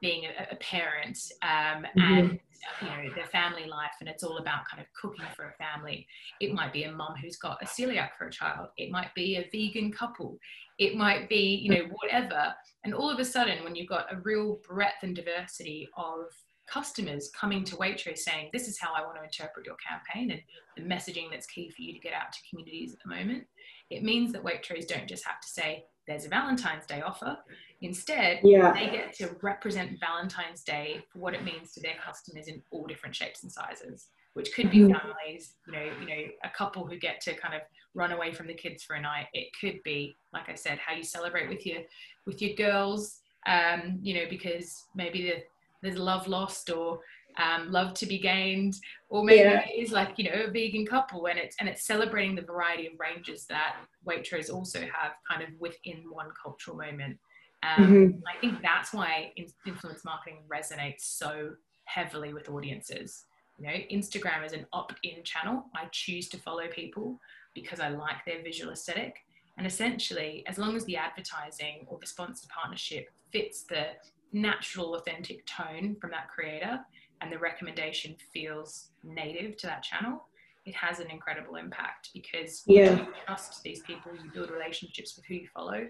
being 0.00 0.24
a, 0.24 0.52
a 0.52 0.56
parent 0.56 1.18
um, 1.42 1.84
mm-hmm. 1.96 2.00
and 2.00 2.40
you 2.80 2.88
know 2.88 3.14
their 3.14 3.26
family 3.26 3.66
life 3.66 3.92
and 4.00 4.08
it's 4.08 4.22
all 4.22 4.38
about 4.38 4.66
kind 4.70 4.80
of 4.80 4.86
cooking 4.98 5.26
for 5.36 5.46
a 5.46 5.52
family. 5.52 6.06
It 6.40 6.52
might 6.52 6.72
be 6.72 6.84
a 6.84 6.92
mom 6.92 7.14
who's 7.20 7.36
got 7.36 7.62
a 7.62 7.66
celiac 7.66 8.10
for 8.18 8.26
a 8.26 8.30
child. 8.30 8.68
It 8.76 8.90
might 8.90 9.14
be 9.14 9.36
a 9.36 9.48
vegan 9.52 9.92
couple. 9.92 10.38
It 10.78 10.96
might 10.96 11.28
be 11.28 11.56
you 11.62 11.70
know 11.70 11.88
whatever. 12.00 12.54
And 12.84 12.94
all 12.94 13.10
of 13.10 13.18
a 13.18 13.24
sudden 13.24 13.64
when 13.64 13.74
you've 13.74 13.88
got 13.88 14.12
a 14.12 14.20
real 14.20 14.60
breadth 14.66 15.02
and 15.02 15.14
diversity 15.14 15.88
of 15.96 16.26
customers 16.66 17.30
coming 17.38 17.62
to 17.64 17.76
Waitrose 17.76 18.18
saying 18.18 18.48
this 18.52 18.68
is 18.68 18.78
how 18.80 18.94
I 18.94 19.02
want 19.02 19.16
to 19.16 19.22
interpret 19.22 19.66
your 19.66 19.76
campaign 19.76 20.30
and 20.30 20.40
the 20.76 20.94
messaging 20.94 21.30
that's 21.30 21.46
key 21.46 21.70
for 21.70 21.82
you 21.82 21.92
to 21.92 21.98
get 21.98 22.14
out 22.14 22.32
to 22.32 22.38
communities 22.48 22.94
at 22.94 23.00
the 23.04 23.14
moment 23.14 23.44
it 23.90 24.02
means 24.02 24.32
that 24.32 24.42
Waitrose 24.42 24.86
don't 24.86 25.06
just 25.06 25.26
have 25.26 25.40
to 25.40 25.48
say 25.48 25.84
there's 26.06 26.26
a 26.26 26.28
Valentine's 26.28 26.86
Day 26.86 27.00
offer. 27.00 27.38
Instead, 27.80 28.40
yeah. 28.42 28.72
they 28.72 28.88
get 28.88 29.12
to 29.14 29.36
represent 29.42 29.98
Valentine's 30.00 30.62
Day 30.62 31.04
for 31.12 31.18
what 31.18 31.34
it 31.34 31.44
means 31.44 31.72
to 31.72 31.80
their 31.80 31.94
customers 32.04 32.48
in 32.48 32.62
all 32.70 32.86
different 32.86 33.14
shapes 33.14 33.42
and 33.42 33.52
sizes, 33.52 34.08
which 34.34 34.54
could 34.54 34.70
be 34.70 34.78
mm-hmm. 34.78 34.92
families, 34.92 35.54
you 35.66 35.72
know, 35.72 35.84
you 36.00 36.06
know, 36.06 36.22
a 36.44 36.50
couple 36.56 36.86
who 36.86 36.98
get 36.98 37.20
to 37.22 37.34
kind 37.34 37.54
of 37.54 37.60
run 37.94 38.12
away 38.12 38.32
from 38.32 38.46
the 38.46 38.54
kids 38.54 38.82
for 38.82 38.96
a 38.96 39.00
night. 39.00 39.26
It 39.32 39.48
could 39.60 39.82
be, 39.82 40.16
like 40.32 40.48
I 40.48 40.54
said, 40.54 40.78
how 40.78 40.94
you 40.94 41.04
celebrate 41.04 41.48
with 41.48 41.64
your 41.66 41.80
with 42.26 42.40
your 42.40 42.54
girls, 42.54 43.20
um, 43.46 43.98
you 44.02 44.14
know, 44.14 44.26
because 44.28 44.84
maybe 44.94 45.30
the, 45.30 45.42
there's 45.82 45.98
love 45.98 46.26
lost 46.26 46.70
or 46.70 47.00
um, 47.36 47.70
love 47.70 47.94
to 47.94 48.06
be 48.06 48.18
gained, 48.18 48.76
or 49.08 49.24
maybe 49.24 49.40
yeah. 49.40 49.64
it 49.66 49.72
is 49.78 49.92
like 49.92 50.18
you 50.18 50.24
know 50.24 50.44
a 50.46 50.50
vegan 50.50 50.86
couple, 50.86 51.26
and 51.26 51.38
it's 51.38 51.56
and 51.60 51.68
it's 51.68 51.84
celebrating 51.84 52.34
the 52.34 52.42
variety 52.42 52.86
of 52.86 52.92
ranges 52.98 53.46
that 53.46 53.76
Waitrose 54.06 54.52
also 54.52 54.80
have 54.80 55.12
kind 55.28 55.42
of 55.42 55.48
within 55.58 56.04
one 56.10 56.28
cultural 56.40 56.76
moment. 56.76 57.18
Um, 57.62 57.86
mm-hmm. 57.86 58.18
I 58.26 58.38
think 58.40 58.62
that's 58.62 58.92
why 58.92 59.32
influence 59.66 60.04
marketing 60.04 60.38
resonates 60.48 61.00
so 61.00 61.50
heavily 61.84 62.34
with 62.34 62.48
audiences. 62.50 63.24
You 63.58 63.66
know, 63.66 63.72
Instagram 63.72 64.44
is 64.44 64.52
an 64.52 64.66
opt-in 64.72 65.22
channel. 65.22 65.64
I 65.74 65.86
choose 65.92 66.28
to 66.30 66.36
follow 66.38 66.66
people 66.68 67.20
because 67.54 67.80
I 67.80 67.88
like 67.88 68.24
their 68.26 68.42
visual 68.42 68.72
aesthetic. 68.72 69.16
And 69.56 69.66
essentially, 69.66 70.42
as 70.46 70.58
long 70.58 70.76
as 70.76 70.84
the 70.84 70.96
advertising 70.96 71.86
or 71.86 71.98
the 72.00 72.06
sponsored 72.06 72.50
partnership 72.50 73.08
fits 73.32 73.62
the 73.62 73.86
natural, 74.32 74.96
authentic 74.96 75.46
tone 75.46 75.96
from 76.00 76.10
that 76.10 76.28
creator, 76.28 76.80
and 77.24 77.32
the 77.32 77.38
recommendation 77.38 78.14
feels 78.34 78.90
native 79.02 79.56
to 79.56 79.66
that 79.66 79.82
channel, 79.82 80.26
it 80.66 80.74
has 80.74 80.98
an 81.00 81.10
incredible 81.10 81.56
impact 81.56 82.10
because 82.12 82.62
yeah. 82.66 82.96
you 82.96 83.06
trust 83.26 83.62
these 83.62 83.80
people, 83.80 84.12
you 84.22 84.30
build 84.30 84.50
relationships 84.50 85.16
with 85.16 85.24
who 85.24 85.34
you 85.34 85.48
follow. 85.54 85.86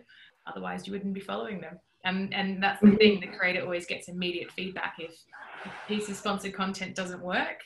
Otherwise, 0.46 0.86
you 0.86 0.92
wouldn't 0.92 1.12
be 1.12 1.20
following 1.20 1.60
them. 1.60 1.78
And, 2.04 2.32
and 2.32 2.62
that's 2.62 2.80
the 2.80 2.92
thing, 2.92 3.20
the 3.20 3.26
creator 3.26 3.62
always 3.62 3.86
gets 3.86 4.08
immediate 4.08 4.52
feedback 4.52 4.94
if 4.98 5.14
a 5.64 5.88
piece 5.88 6.08
of 6.08 6.16
sponsored 6.16 6.54
content 6.54 6.94
doesn't 6.94 7.20
work. 7.20 7.60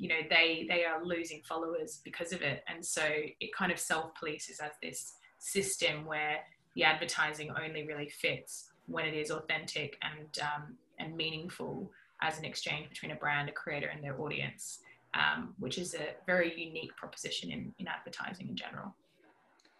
you 0.00 0.08
know 0.08 0.22
they 0.28 0.66
they 0.68 0.84
are 0.84 1.04
losing 1.04 1.40
followers 1.48 2.00
because 2.04 2.32
of 2.32 2.42
it 2.42 2.64
and 2.66 2.84
so 2.84 3.02
it 3.40 3.50
kind 3.54 3.70
of 3.70 3.78
self-polices 3.78 4.60
as 4.60 4.72
this 4.82 5.14
system 5.38 6.04
where 6.04 6.38
the 6.74 6.82
advertising 6.82 7.50
only 7.62 7.86
really 7.86 8.08
fits 8.08 8.70
when 8.86 9.04
it 9.04 9.14
is 9.14 9.30
authentic 9.30 9.96
and 10.02 10.38
um, 10.42 10.76
and 10.98 11.16
meaningful 11.16 11.90
as 12.24 12.38
an 12.38 12.44
exchange 12.44 12.88
between 12.88 13.12
a 13.12 13.16
brand 13.16 13.48
a 13.48 13.52
creator 13.52 13.88
and 13.92 14.02
their 14.02 14.20
audience 14.20 14.80
um, 15.14 15.54
which 15.58 15.78
is 15.78 15.94
a 15.94 16.14
very 16.26 16.52
unique 16.60 16.94
proposition 16.96 17.50
in, 17.50 17.72
in 17.78 17.86
advertising 17.86 18.48
in 18.48 18.56
general. 18.56 18.94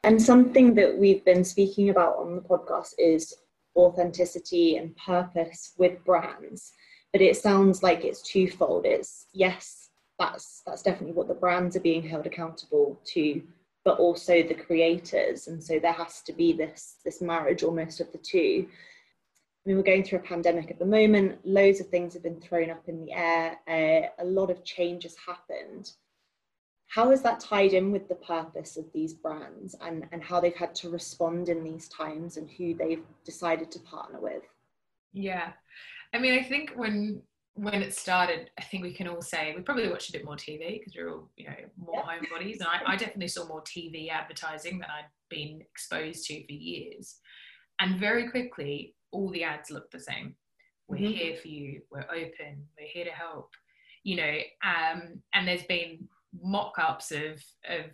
And 0.04 0.20
something 0.20 0.74
that 0.74 0.96
we've 0.96 1.24
been 1.24 1.44
speaking 1.44 1.90
about 1.90 2.16
on 2.16 2.36
the 2.36 2.42
podcast 2.42 2.94
is 2.98 3.34
authenticity 3.76 4.76
and 4.76 4.96
purpose 4.96 5.72
with 5.78 6.04
brands. 6.04 6.72
But 7.12 7.22
it 7.22 7.36
sounds 7.36 7.82
like 7.82 8.04
it's 8.04 8.22
twofold. 8.22 8.86
It's 8.86 9.26
yes 9.32 9.80
that's 10.18 10.62
that's 10.64 10.82
definitely 10.82 11.12
what 11.12 11.26
the 11.26 11.34
brands 11.34 11.74
are 11.74 11.80
being 11.80 12.02
held 12.02 12.26
accountable 12.26 13.00
to 13.04 13.42
but 13.84 13.98
also 13.98 14.42
the 14.42 14.54
creators. 14.54 15.48
And 15.48 15.62
so 15.62 15.78
there 15.78 15.92
has 15.92 16.22
to 16.22 16.32
be 16.32 16.52
this 16.52 16.96
this 17.04 17.20
marriage 17.20 17.62
almost 17.62 18.00
of 18.00 18.10
the 18.12 18.18
two 18.18 18.66
I 19.64 19.70
mean, 19.70 19.76
we're 19.78 19.82
going 19.82 20.04
through 20.04 20.18
a 20.18 20.22
pandemic 20.22 20.70
at 20.70 20.78
the 20.78 20.84
moment. 20.84 21.38
Loads 21.44 21.80
of 21.80 21.88
things 21.88 22.12
have 22.12 22.22
been 22.22 22.40
thrown 22.40 22.70
up 22.70 22.86
in 22.86 23.00
the 23.00 23.12
air. 23.12 23.58
Uh, 23.66 24.08
a 24.22 24.24
lot 24.24 24.50
of 24.50 24.62
change 24.62 25.04
has 25.04 25.16
happened. 25.26 25.92
How 26.88 27.10
is 27.10 27.22
that 27.22 27.40
tied 27.40 27.72
in 27.72 27.90
with 27.90 28.08
the 28.08 28.14
purpose 28.16 28.76
of 28.76 28.84
these 28.92 29.14
brands 29.14 29.74
and, 29.80 30.06
and 30.12 30.22
how 30.22 30.38
they've 30.38 30.54
had 30.54 30.74
to 30.76 30.90
respond 30.90 31.48
in 31.48 31.64
these 31.64 31.88
times 31.88 32.36
and 32.36 32.48
who 32.50 32.74
they've 32.74 33.02
decided 33.24 33.70
to 33.70 33.80
partner 33.80 34.20
with? 34.20 34.42
Yeah. 35.14 35.52
I 36.12 36.18
mean, 36.18 36.38
I 36.38 36.42
think 36.42 36.72
when 36.76 37.22
when 37.56 37.82
it 37.82 37.94
started, 37.94 38.50
I 38.58 38.62
think 38.62 38.82
we 38.82 38.92
can 38.92 39.06
all 39.06 39.22
say 39.22 39.54
we 39.54 39.62
probably 39.62 39.88
watched 39.88 40.08
a 40.08 40.12
bit 40.12 40.24
more 40.24 40.34
TV 40.34 40.80
because 40.80 40.94
we 40.96 41.02
are 41.02 41.10
all, 41.10 41.30
you 41.36 41.46
know, 41.46 41.54
more 41.78 42.04
yeah. 42.04 42.18
homebodies. 42.18 42.58
And 42.58 42.66
I, 42.66 42.80
I, 42.84 42.96
definitely 42.96 43.28
saw 43.28 43.46
more 43.46 43.62
TV 43.62 44.10
advertising 44.10 44.80
than 44.80 44.90
I'd 44.90 45.06
been 45.30 45.60
exposed 45.60 46.26
to 46.26 46.44
for 46.46 46.52
years. 46.52 47.20
And 47.78 48.00
very 48.00 48.28
quickly, 48.28 48.96
all 49.14 49.30
the 49.30 49.44
ads 49.44 49.70
look 49.70 49.90
the 49.90 50.00
same. 50.00 50.34
We're 50.88 50.96
mm-hmm. 50.96 51.12
here 51.12 51.36
for 51.36 51.48
you. 51.48 51.80
We're 51.90 52.10
open. 52.10 52.66
We're 52.78 52.88
here 52.92 53.04
to 53.04 53.10
help. 53.10 53.50
You 54.02 54.16
know, 54.16 54.38
um, 54.62 55.22
and 55.32 55.48
there's 55.48 55.62
been 55.62 56.06
mock-ups 56.42 57.10
of 57.12 57.42
of 57.68 57.86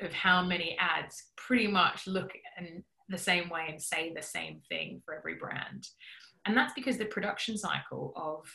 of 0.00 0.12
how 0.12 0.42
many 0.42 0.76
ads 0.78 1.24
pretty 1.36 1.66
much 1.66 2.06
look 2.06 2.32
in 2.58 2.82
the 3.08 3.18
same 3.18 3.48
way 3.48 3.66
and 3.68 3.80
say 3.80 4.12
the 4.14 4.22
same 4.22 4.60
thing 4.68 5.02
for 5.04 5.14
every 5.14 5.34
brand. 5.34 5.86
And 6.46 6.56
that's 6.56 6.72
because 6.72 6.96
the 6.96 7.04
production 7.04 7.56
cycle 7.56 8.12
of 8.16 8.46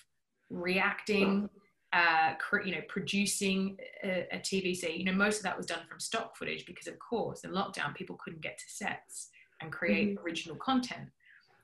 reacting, 0.49 1.49
uh, 1.93 2.33
you 2.65 2.73
know, 2.73 2.81
producing 2.89 3.77
a, 4.03 4.27
a, 4.31 4.39
TVC. 4.39 4.97
You 4.97 5.05
know, 5.05 5.13
most 5.13 5.37
of 5.37 5.43
that 5.43 5.55
was 5.55 5.65
done 5.65 5.81
from 5.89 5.99
stock 5.99 6.35
footage 6.35 6.65
because, 6.65 6.87
of 6.87 6.99
course, 6.99 7.43
in 7.43 7.51
lockdown, 7.51 7.95
people 7.95 8.17
couldn't 8.21 8.41
get 8.41 8.57
to 8.57 8.63
sets 8.67 9.29
and 9.61 9.71
create 9.71 10.15
mm-hmm. 10.15 10.25
original 10.25 10.57
content. 10.57 11.09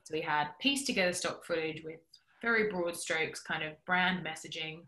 So 0.04 0.12
we 0.14 0.20
had 0.20 0.48
pieced 0.60 0.86
together 0.86 1.12
stock 1.12 1.44
footage 1.44 1.82
with 1.82 2.00
very 2.42 2.70
broad 2.70 2.96
strokes, 2.96 3.40
kind 3.40 3.62
of 3.62 3.72
brand 3.86 4.24
messaging, 4.24 4.82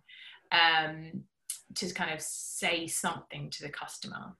um, 0.52 1.22
to 1.74 1.92
kind 1.92 2.12
of 2.12 2.20
say 2.20 2.86
something 2.86 3.50
to 3.50 3.62
the 3.62 3.70
customer. 3.70 4.34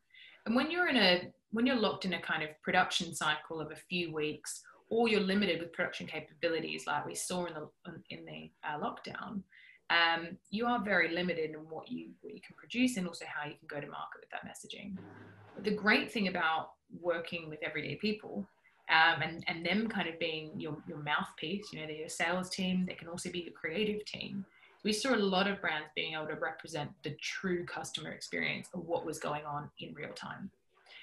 And 0.44 0.54
when 0.54 0.70
you're 0.70 0.88
in 0.88 0.96
a 0.96 1.32
when 1.52 1.66
you're 1.66 1.76
locked 1.76 2.04
in 2.04 2.12
a 2.12 2.20
kind 2.20 2.42
of 2.42 2.50
production 2.62 3.14
cycle 3.14 3.60
of 3.60 3.70
a 3.70 3.76
few 3.76 4.12
weeks 4.12 4.62
or 4.88 5.08
you're 5.08 5.20
limited 5.20 5.60
with 5.60 5.72
production 5.72 6.06
capabilities 6.06 6.86
like 6.86 7.06
we 7.06 7.14
saw 7.14 7.46
in 7.46 7.54
the 7.54 7.68
in 8.10 8.24
the 8.24 8.50
uh, 8.62 8.78
lockdown 8.78 9.42
um, 9.90 10.36
you 10.50 10.66
are 10.66 10.84
very 10.84 11.14
limited 11.14 11.50
in 11.50 11.56
what 11.70 11.90
you 11.90 12.08
what 12.20 12.34
you 12.34 12.40
can 12.46 12.54
produce 12.56 12.96
and 12.96 13.06
also 13.06 13.24
how 13.26 13.48
you 13.48 13.54
can 13.58 13.68
go 13.68 13.80
to 13.80 13.90
market 13.90 14.20
with 14.20 14.30
that 14.30 14.44
messaging 14.44 14.96
but 15.54 15.64
the 15.64 15.70
great 15.70 16.12
thing 16.12 16.28
about 16.28 16.72
working 17.00 17.48
with 17.48 17.60
everyday 17.62 17.96
people 17.96 18.46
um, 18.90 19.22
and 19.22 19.44
and 19.48 19.64
them 19.64 19.88
kind 19.88 20.08
of 20.08 20.18
being 20.18 20.52
your 20.58 20.76
your 20.86 20.98
mouthpiece 20.98 21.72
you 21.72 21.80
know 21.80 21.86
they're 21.86 21.96
your 21.96 22.08
sales 22.08 22.50
team 22.50 22.84
they 22.86 22.94
can 22.94 23.08
also 23.08 23.30
be 23.30 23.40
your 23.40 23.52
creative 23.52 24.04
team 24.04 24.44
we 24.84 24.92
saw 24.92 25.14
a 25.14 25.16
lot 25.16 25.48
of 25.48 25.60
brands 25.60 25.88
being 25.96 26.14
able 26.14 26.26
to 26.26 26.36
represent 26.36 26.90
the 27.02 27.10
true 27.20 27.64
customer 27.64 28.10
experience 28.10 28.68
of 28.72 28.86
what 28.86 29.04
was 29.04 29.18
going 29.18 29.44
on 29.44 29.68
in 29.80 29.92
real 29.94 30.12
time 30.14 30.50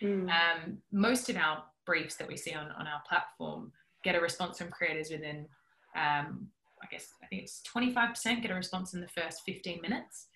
mm. 0.02 0.30
um, 0.30 0.78
most 0.92 1.30
of 1.30 1.36
our 1.36 1.64
briefs 1.86 2.16
that 2.16 2.28
we 2.28 2.38
see 2.38 2.54
on, 2.54 2.68
on 2.72 2.88
our 2.88 3.02
platform 3.08 3.72
get 4.04 4.16
a 4.16 4.20
response 4.20 4.58
from 4.58 4.70
creators 4.70 5.10
within, 5.10 5.48
um, 5.96 6.48
I 6.82 6.88
guess, 6.92 7.14
I 7.24 7.28
think 7.28 7.44
it's 7.44 7.62
25% 7.74 8.42
get 8.42 8.52
a 8.52 8.56
response 8.56 8.94
in 8.94 9.02
the 9.02 9.08
first 9.08 9.42
15 9.46 9.82
minutes, 9.82 10.28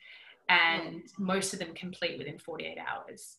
and 0.50 1.04
most 1.20 1.54
of 1.54 1.60
them 1.60 1.74
complete 1.74 2.18
within 2.18 2.40
48 2.40 2.78
hours. 2.78 3.38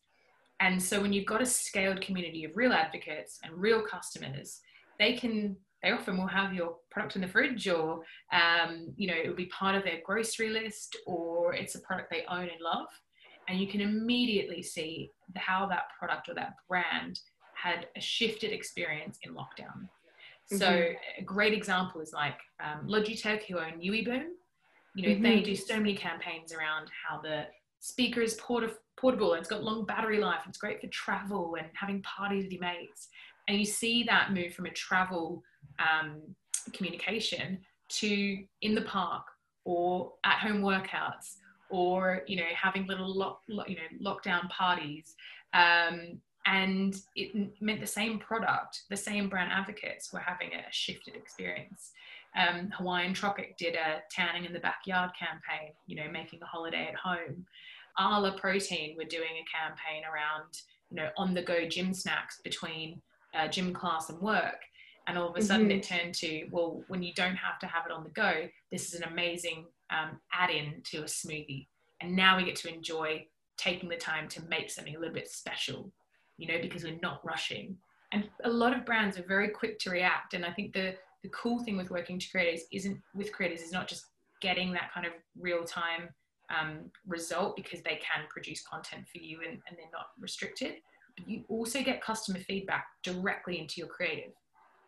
And 0.60 0.82
so 0.82 1.00
when 1.00 1.12
you've 1.12 1.26
got 1.26 1.42
a 1.42 1.46
scaled 1.46 2.00
community 2.00 2.44
of 2.44 2.52
real 2.56 2.72
advocates 2.72 3.38
and 3.44 3.52
real 3.56 3.82
customers, 3.82 4.60
they 4.98 5.14
can 5.14 5.56
they 5.82 5.92
often 5.92 6.18
will 6.18 6.26
have 6.26 6.52
your 6.52 6.74
product 6.90 7.14
in 7.14 7.22
the 7.22 7.28
fridge 7.28 7.68
or 7.68 8.02
um, 8.32 8.92
you 8.96 9.06
know 9.06 9.14
it 9.14 9.28
will 9.28 9.36
be 9.36 9.46
part 9.46 9.76
of 9.76 9.84
their 9.84 10.00
grocery 10.04 10.50
list 10.50 10.96
or 11.06 11.54
it's 11.54 11.76
a 11.76 11.80
product 11.80 12.10
they 12.10 12.24
own 12.28 12.48
and 12.48 12.60
love 12.60 12.88
and 13.48 13.58
you 13.58 13.66
can 13.66 13.80
immediately 13.80 14.62
see 14.62 15.10
how 15.36 15.66
that 15.66 15.84
product 15.98 16.28
or 16.28 16.34
that 16.34 16.54
brand 16.68 17.20
had 17.54 17.86
a 17.96 18.00
shifted 18.00 18.52
experience 18.52 19.18
in 19.22 19.34
lockdown. 19.34 19.88
So 20.46 20.66
mm-hmm. 20.66 21.22
a 21.22 21.24
great 21.24 21.52
example 21.52 22.00
is 22.00 22.12
like 22.12 22.38
um, 22.62 22.86
Logitech, 22.86 23.44
who 23.44 23.58
own 23.58 23.80
UE 23.80 24.04
Boom. 24.04 24.24
You 24.94 25.08
know, 25.08 25.14
mm-hmm. 25.14 25.22
they 25.22 25.40
do 25.40 25.56
so 25.56 25.76
many 25.76 25.94
campaigns 25.94 26.52
around 26.52 26.88
how 27.06 27.20
the 27.20 27.46
speaker 27.80 28.20
is 28.20 28.34
port- 28.34 28.78
portable 28.96 29.32
and 29.32 29.40
it's 29.40 29.48
got 29.48 29.62
long 29.62 29.84
battery 29.84 30.18
life 30.18 30.40
and 30.44 30.50
it's 30.50 30.58
great 30.58 30.80
for 30.80 30.88
travel 30.88 31.56
and 31.58 31.68
having 31.74 32.02
parties 32.02 32.44
with 32.44 32.52
your 32.52 32.62
mates. 32.62 33.08
And 33.46 33.58
you 33.58 33.64
see 33.64 34.02
that 34.04 34.32
move 34.32 34.52
from 34.54 34.66
a 34.66 34.70
travel 34.70 35.42
um, 35.78 36.20
communication 36.72 37.60
to 37.88 38.44
in 38.62 38.74
the 38.74 38.82
park 38.82 39.24
or 39.64 40.12
at 40.24 40.38
home 40.38 40.60
workouts 40.60 41.36
or 41.70 42.22
you 42.26 42.36
know 42.36 42.48
having 42.54 42.86
little 42.86 43.14
lock, 43.14 43.40
you 43.48 43.76
know 43.76 44.12
lockdown 44.12 44.48
parties 44.50 45.14
um, 45.54 46.20
and 46.46 46.96
it 47.14 47.50
meant 47.60 47.80
the 47.80 47.86
same 47.86 48.18
product, 48.18 48.84
the 48.88 48.96
same 48.96 49.28
brand 49.28 49.52
advocates 49.52 50.12
were 50.12 50.20
having 50.20 50.48
a 50.54 50.64
shifted 50.70 51.14
experience. 51.14 51.92
Um, 52.38 52.70
Hawaiian 52.70 53.12
Tropic 53.12 53.56
did 53.58 53.74
a 53.74 54.00
tanning 54.10 54.44
in 54.44 54.52
the 54.52 54.60
backyard 54.60 55.10
campaign, 55.18 55.72
you 55.86 55.96
know, 55.96 56.10
making 56.10 56.40
a 56.42 56.46
holiday 56.46 56.88
at 56.88 56.94
home. 56.94 57.44
Arla 57.98 58.32
Protein 58.38 58.96
were 58.96 59.04
doing 59.04 59.30
a 59.32 59.58
campaign 59.58 60.04
around, 60.04 60.62
you 60.90 60.96
know, 60.96 61.08
on 61.16 61.34
the 61.34 61.42
go 61.42 61.68
gym 61.68 61.92
snacks 61.92 62.40
between 62.44 63.02
uh, 63.34 63.48
gym 63.48 63.74
class 63.74 64.08
and 64.08 64.20
work. 64.20 64.62
And 65.08 65.18
all 65.18 65.30
of 65.30 65.36
a 65.36 65.42
sudden 65.42 65.68
mm-hmm. 65.68 65.78
it 65.78 65.82
turned 65.82 66.14
to, 66.16 66.46
well, 66.52 66.82
when 66.88 67.02
you 67.02 67.12
don't 67.14 67.36
have 67.36 67.58
to 67.60 67.66
have 67.66 67.86
it 67.86 67.92
on 67.92 68.04
the 68.04 68.10
go, 68.10 68.46
this 68.70 68.92
is 68.92 69.00
an 69.00 69.08
amazing 69.10 69.66
um, 69.90 70.20
add 70.32 70.50
in 70.50 70.82
to 70.84 70.98
a 70.98 71.04
smoothie. 71.04 71.66
And 72.00 72.14
now 72.14 72.36
we 72.36 72.44
get 72.44 72.56
to 72.56 72.72
enjoy 72.72 73.26
taking 73.56 73.88
the 73.88 73.96
time 73.96 74.28
to 74.28 74.44
make 74.44 74.70
something 74.70 74.94
a 74.94 74.98
little 74.98 75.14
bit 75.14 75.28
special 75.28 75.90
you 76.38 76.46
know, 76.46 76.58
because 76.62 76.84
we're 76.84 76.98
not 77.02 77.24
rushing. 77.24 77.76
And 78.12 78.24
a 78.44 78.48
lot 78.48 78.74
of 78.74 78.86
brands 78.86 79.18
are 79.18 79.24
very 79.24 79.50
quick 79.50 79.78
to 79.80 79.90
react. 79.90 80.32
And 80.32 80.46
I 80.46 80.52
think 80.52 80.72
the 80.72 80.94
the 81.28 81.36
cool 81.36 81.58
thing 81.62 81.76
with 81.76 81.90
working 81.90 82.18
to 82.18 82.30
creators 82.30 82.62
isn't 82.72 82.98
with 83.14 83.32
creators 83.32 83.60
is 83.60 83.72
not 83.72 83.86
just 83.86 84.06
getting 84.40 84.72
that 84.72 84.92
kind 84.94 85.06
of 85.06 85.12
real 85.38 85.62
time 85.64 86.08
um, 86.48 86.90
result 87.06 87.54
because 87.54 87.82
they 87.82 87.96
can 87.96 88.24
produce 88.30 88.62
content 88.66 89.04
for 89.12 89.18
you 89.18 89.40
and, 89.46 89.58
and 89.68 89.76
they're 89.76 89.92
not 89.92 90.06
restricted. 90.18 90.76
But 91.16 91.28
you 91.28 91.44
also 91.48 91.82
get 91.82 92.00
customer 92.00 92.38
feedback 92.38 92.86
directly 93.02 93.58
into 93.58 93.74
your 93.76 93.88
creative. 93.88 94.32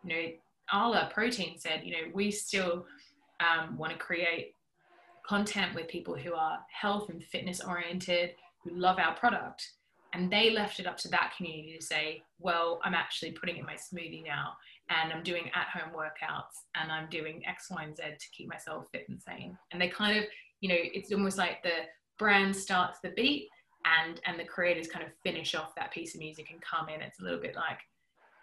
You 0.02 0.08
know, 0.08 0.28
Arla 0.72 1.10
Protein 1.12 1.58
said, 1.58 1.82
you 1.84 1.92
know, 1.92 2.10
we 2.14 2.30
still 2.30 2.86
um, 3.40 3.76
want 3.76 3.92
to 3.92 3.98
create 3.98 4.54
content 5.26 5.74
with 5.74 5.88
people 5.88 6.16
who 6.16 6.32
are 6.32 6.58
health 6.72 7.10
and 7.10 7.22
fitness 7.22 7.60
oriented, 7.60 8.30
who 8.64 8.74
love 8.74 8.98
our 8.98 9.14
product 9.14 9.68
and 10.12 10.30
they 10.30 10.50
left 10.50 10.80
it 10.80 10.86
up 10.86 10.96
to 10.96 11.08
that 11.08 11.32
community 11.36 11.76
to 11.78 11.84
say 11.84 12.22
well 12.38 12.80
i'm 12.84 12.94
actually 12.94 13.32
putting 13.32 13.56
in 13.56 13.64
my 13.64 13.74
smoothie 13.74 14.24
now 14.24 14.52
and 14.90 15.12
i'm 15.12 15.22
doing 15.22 15.50
at 15.54 15.68
home 15.68 15.92
workouts 15.94 16.64
and 16.74 16.92
i'm 16.92 17.08
doing 17.10 17.42
x 17.46 17.68
y 17.70 17.84
and 17.84 17.96
z 17.96 18.02
to 18.02 18.26
keep 18.36 18.48
myself 18.48 18.86
fit 18.92 19.08
and 19.08 19.20
sane. 19.20 19.56
And 19.72 19.80
they 19.80 19.88
kind 19.88 20.18
of 20.18 20.24
you 20.60 20.68
know 20.68 20.76
it's 20.78 21.12
almost 21.12 21.38
like 21.38 21.62
the 21.62 21.86
brand 22.18 22.54
starts 22.54 22.98
the 23.02 23.10
beat 23.10 23.48
and 23.84 24.20
and 24.26 24.38
the 24.38 24.44
creators 24.44 24.88
kind 24.88 25.04
of 25.04 25.12
finish 25.22 25.54
off 25.54 25.74
that 25.76 25.92
piece 25.92 26.14
of 26.14 26.20
music 26.20 26.48
and 26.50 26.60
come 26.60 26.88
in. 26.88 27.00
It's 27.00 27.20
a 27.20 27.24
little 27.24 27.40
bit 27.40 27.56
like 27.56 27.78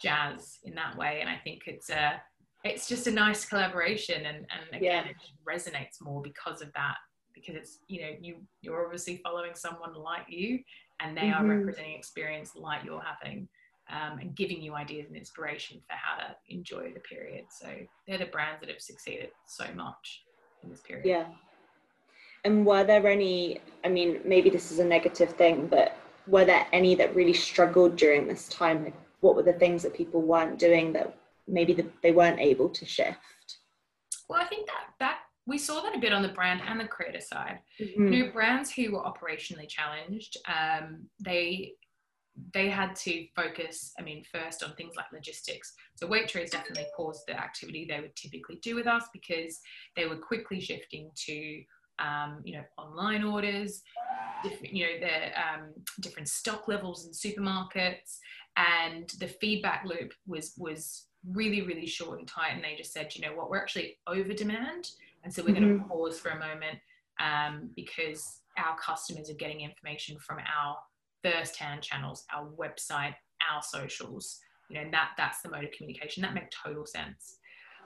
jazz 0.02 0.60
in 0.64 0.74
that 0.76 0.98
way. 0.98 1.20
And 1.22 1.30
i 1.30 1.38
think 1.44 1.64
it's 1.68 1.90
a 1.90 2.22
it's 2.64 2.88
just 2.88 3.08
a 3.08 3.12
nice 3.12 3.46
collaboration 3.46 4.26
and 4.26 4.38
and 4.38 4.70
again 4.74 5.06
yeah. 5.06 5.12
it 5.12 5.16
resonates 5.48 6.02
more 6.02 6.22
because 6.22 6.62
of 6.62 6.72
that 6.74 6.96
because 7.34 7.56
it's 7.56 7.80
you 7.88 8.02
know 8.02 8.10
you 8.20 8.38
you're 8.62 8.84
obviously 8.84 9.22
following 9.24 9.52
someone 9.54 9.94
like 9.94 10.26
you 10.28 10.60
and 11.00 11.16
they 11.16 11.22
mm-hmm. 11.22 11.46
are 11.46 11.58
representing 11.58 11.94
experience 11.94 12.52
like 12.56 12.84
you're 12.84 13.02
having 13.02 13.48
um, 13.90 14.20
and 14.20 14.36
giving 14.36 14.62
you 14.62 14.76
ideas 14.76 15.08
and 15.08 15.16
inspiration 15.16 15.80
for 15.88 15.96
how 15.96 16.18
to 16.18 16.36
enjoy 16.50 16.92
the 16.94 17.00
period. 17.00 17.46
So 17.50 17.68
they're 18.08 18.18
the 18.18 18.26
brands 18.26 18.60
that 18.62 18.70
have 18.70 18.82
succeeded 18.82 19.30
so 19.46 19.66
much 19.76 20.24
in 20.64 20.70
this 20.70 20.82
period. 20.82 21.06
Yeah. 21.06 21.26
And 22.44 22.66
were 22.66 22.84
there 22.84 23.06
any 23.08 23.60
I 23.84 23.90
mean, 23.90 24.20
maybe 24.26 24.50
this 24.50 24.72
is 24.72 24.80
a 24.80 24.86
negative 24.86 25.32
thing, 25.32 25.68
but 25.68 25.98
were 26.28 26.46
there 26.46 26.68
any 26.74 26.96
that 26.96 27.16
really 27.16 27.34
struggled 27.34 27.96
during 27.96 28.28
this 28.28 28.50
time? 28.50 28.84
Like, 28.84 28.94
what 29.22 29.36
were 29.36 29.44
the 29.44 29.54
things 29.54 29.84
that 29.84 29.94
people 29.94 30.22
weren't 30.22 30.60
doing 30.60 30.94
that 30.94 31.18
maybe 31.48 31.74
the, 31.74 31.86
they 32.04 32.12
weren't 32.12 32.40
able 32.40 32.70
to 32.70 32.86
shift? 32.86 33.18
Well, 34.28 34.42
I 34.42 34.46
think 34.46 34.68
that 34.68 34.88
that 35.00 35.20
we 35.48 35.58
saw 35.58 35.82
that 35.82 35.96
a 35.96 36.00
bit 36.00 36.14
on 36.14 36.22
the 36.22 36.28
brand 36.28 36.62
and 36.68 36.80
the 36.80 36.86
creator 36.86 37.22
side. 37.22 37.60
Mm-hmm. 37.80 38.10
Know, 38.10 38.32
brands 38.32 38.70
who 38.70 38.92
were 38.92 39.02
operationally 39.02 39.68
challenged, 39.68 40.38
um, 40.46 41.06
they 41.24 41.74
they 42.54 42.70
had 42.70 42.96
to 42.96 43.26
focus, 43.36 43.94
I 43.98 44.04
mean, 44.04 44.24
first 44.32 44.64
on 44.64 44.76
things 44.76 44.94
like 44.96 45.08
logistics. 45.12 45.74
So 45.96 46.08
Waitrose 46.08 46.52
definitely 46.52 46.86
paused 46.96 47.24
the 47.28 47.36
activity 47.36 47.88
they 47.90 48.00
would 48.00 48.16
typically 48.16 48.60
do 48.62 48.76
with 48.76 48.86
us 48.86 49.06
because 49.12 49.60
they 49.96 50.06
were 50.06 50.18
quickly 50.18 50.60
shifting 50.60 51.10
to, 51.26 51.64
um, 51.98 52.42
you 52.44 52.54
know, 52.54 52.64
online 52.78 53.24
orders, 53.24 53.82
different, 54.44 54.72
you 54.72 54.86
know, 54.86 55.08
the 55.08 55.42
um, 55.42 55.74
different 56.02 56.28
stock 56.28 56.68
levels 56.68 57.08
in 57.08 57.12
supermarkets, 57.12 58.18
and 58.56 59.10
the 59.20 59.28
feedback 59.28 59.86
loop 59.86 60.14
was 60.28 60.54
was 60.58 61.06
really 61.32 61.62
really 61.64 61.88
short 61.88 62.20
and 62.20 62.28
tight. 62.28 62.52
And 62.54 62.64
they 62.64 62.76
just 62.76 62.94
said, 62.94 63.16
you 63.16 63.22
know 63.28 63.36
what, 63.36 63.50
we're 63.50 63.58
actually 63.58 63.98
over 64.06 64.34
demand 64.34 64.92
and 65.28 65.34
so 65.34 65.44
we're 65.44 65.54
mm-hmm. 65.54 65.66
going 65.66 65.80
to 65.80 65.86
pause 65.90 66.18
for 66.18 66.30
a 66.30 66.40
moment 66.40 66.80
um, 67.20 67.70
because 67.76 68.40
our 68.58 68.78
customers 68.78 69.30
are 69.30 69.34
getting 69.34 69.60
information 69.60 70.18
from 70.20 70.38
our 70.38 70.78
first-hand 71.22 71.82
channels, 71.82 72.24
our 72.34 72.48
website, 72.58 73.14
our 73.52 73.62
socials. 73.62 74.40
You 74.70 74.82
know, 74.82 74.90
that 74.92 75.10
that's 75.18 75.42
the 75.42 75.50
mode 75.50 75.66
of 75.66 75.72
communication. 75.72 76.24
That 76.24 76.34
made 76.34 76.48
total 76.64 76.86
sense. 76.86 77.40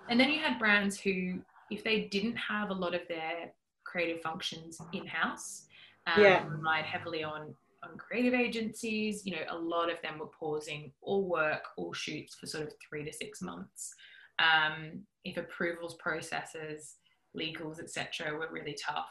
And 0.07 0.19
then 0.19 0.29
you 0.29 0.37
had 0.37 0.59
brands 0.59 0.99
who, 0.99 1.39
if 1.71 1.83
they 1.83 2.01
didn't 2.11 2.35
have 2.35 2.69
a 2.69 2.75
lot 2.75 2.93
of 2.93 3.01
their 3.09 3.51
creative 3.85 4.21
functions 4.21 4.79
in-house, 4.93 5.65
um, 6.05 6.21
yeah. 6.21 6.45
relied 6.47 6.85
heavily 6.85 7.23
on 7.23 7.55
on 7.83 7.97
creative 7.97 8.35
agencies. 8.35 9.25
You 9.25 9.37
know, 9.37 9.45
a 9.49 9.57
lot 9.57 9.89
of 9.89 9.99
them 10.03 10.19
were 10.19 10.29
pausing 10.39 10.91
all 11.01 11.27
work, 11.27 11.63
all 11.75 11.91
shoots 11.91 12.35
for 12.35 12.45
sort 12.45 12.67
of 12.67 12.73
three 12.87 13.03
to 13.03 13.11
six 13.11 13.41
months. 13.41 13.95
Um, 14.37 15.01
if 15.23 15.37
approvals 15.37 15.95
processes 15.95 16.97
legals, 17.37 17.79
etc., 17.79 18.33
were 18.33 18.49
really 18.51 18.77
tough. 18.81 19.09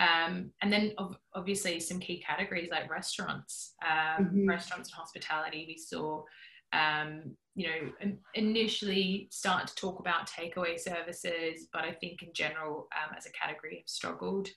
Um, 0.00 0.50
and 0.62 0.72
then 0.72 0.92
ov- 0.96 1.18
obviously 1.34 1.78
some 1.78 2.00
key 2.00 2.24
categories 2.26 2.70
like 2.70 2.90
restaurants, 2.90 3.74
um, 3.84 4.26
mm-hmm. 4.26 4.48
restaurants 4.48 4.88
and 4.88 4.96
hospitality. 4.96 5.66
We 5.68 5.76
saw, 5.76 6.22
um, 6.72 7.36
you 7.54 7.68
know, 7.68 8.12
initially 8.34 9.28
start 9.30 9.66
to 9.66 9.74
talk 9.74 10.00
about 10.00 10.30
takeaway 10.30 10.80
services, 10.80 11.68
but 11.72 11.84
I 11.84 11.92
think 11.92 12.22
in 12.22 12.30
general, 12.32 12.88
um, 12.96 13.14
as 13.16 13.26
a 13.26 13.32
category, 13.32 13.76
have 13.78 13.88
struggled. 13.88 14.48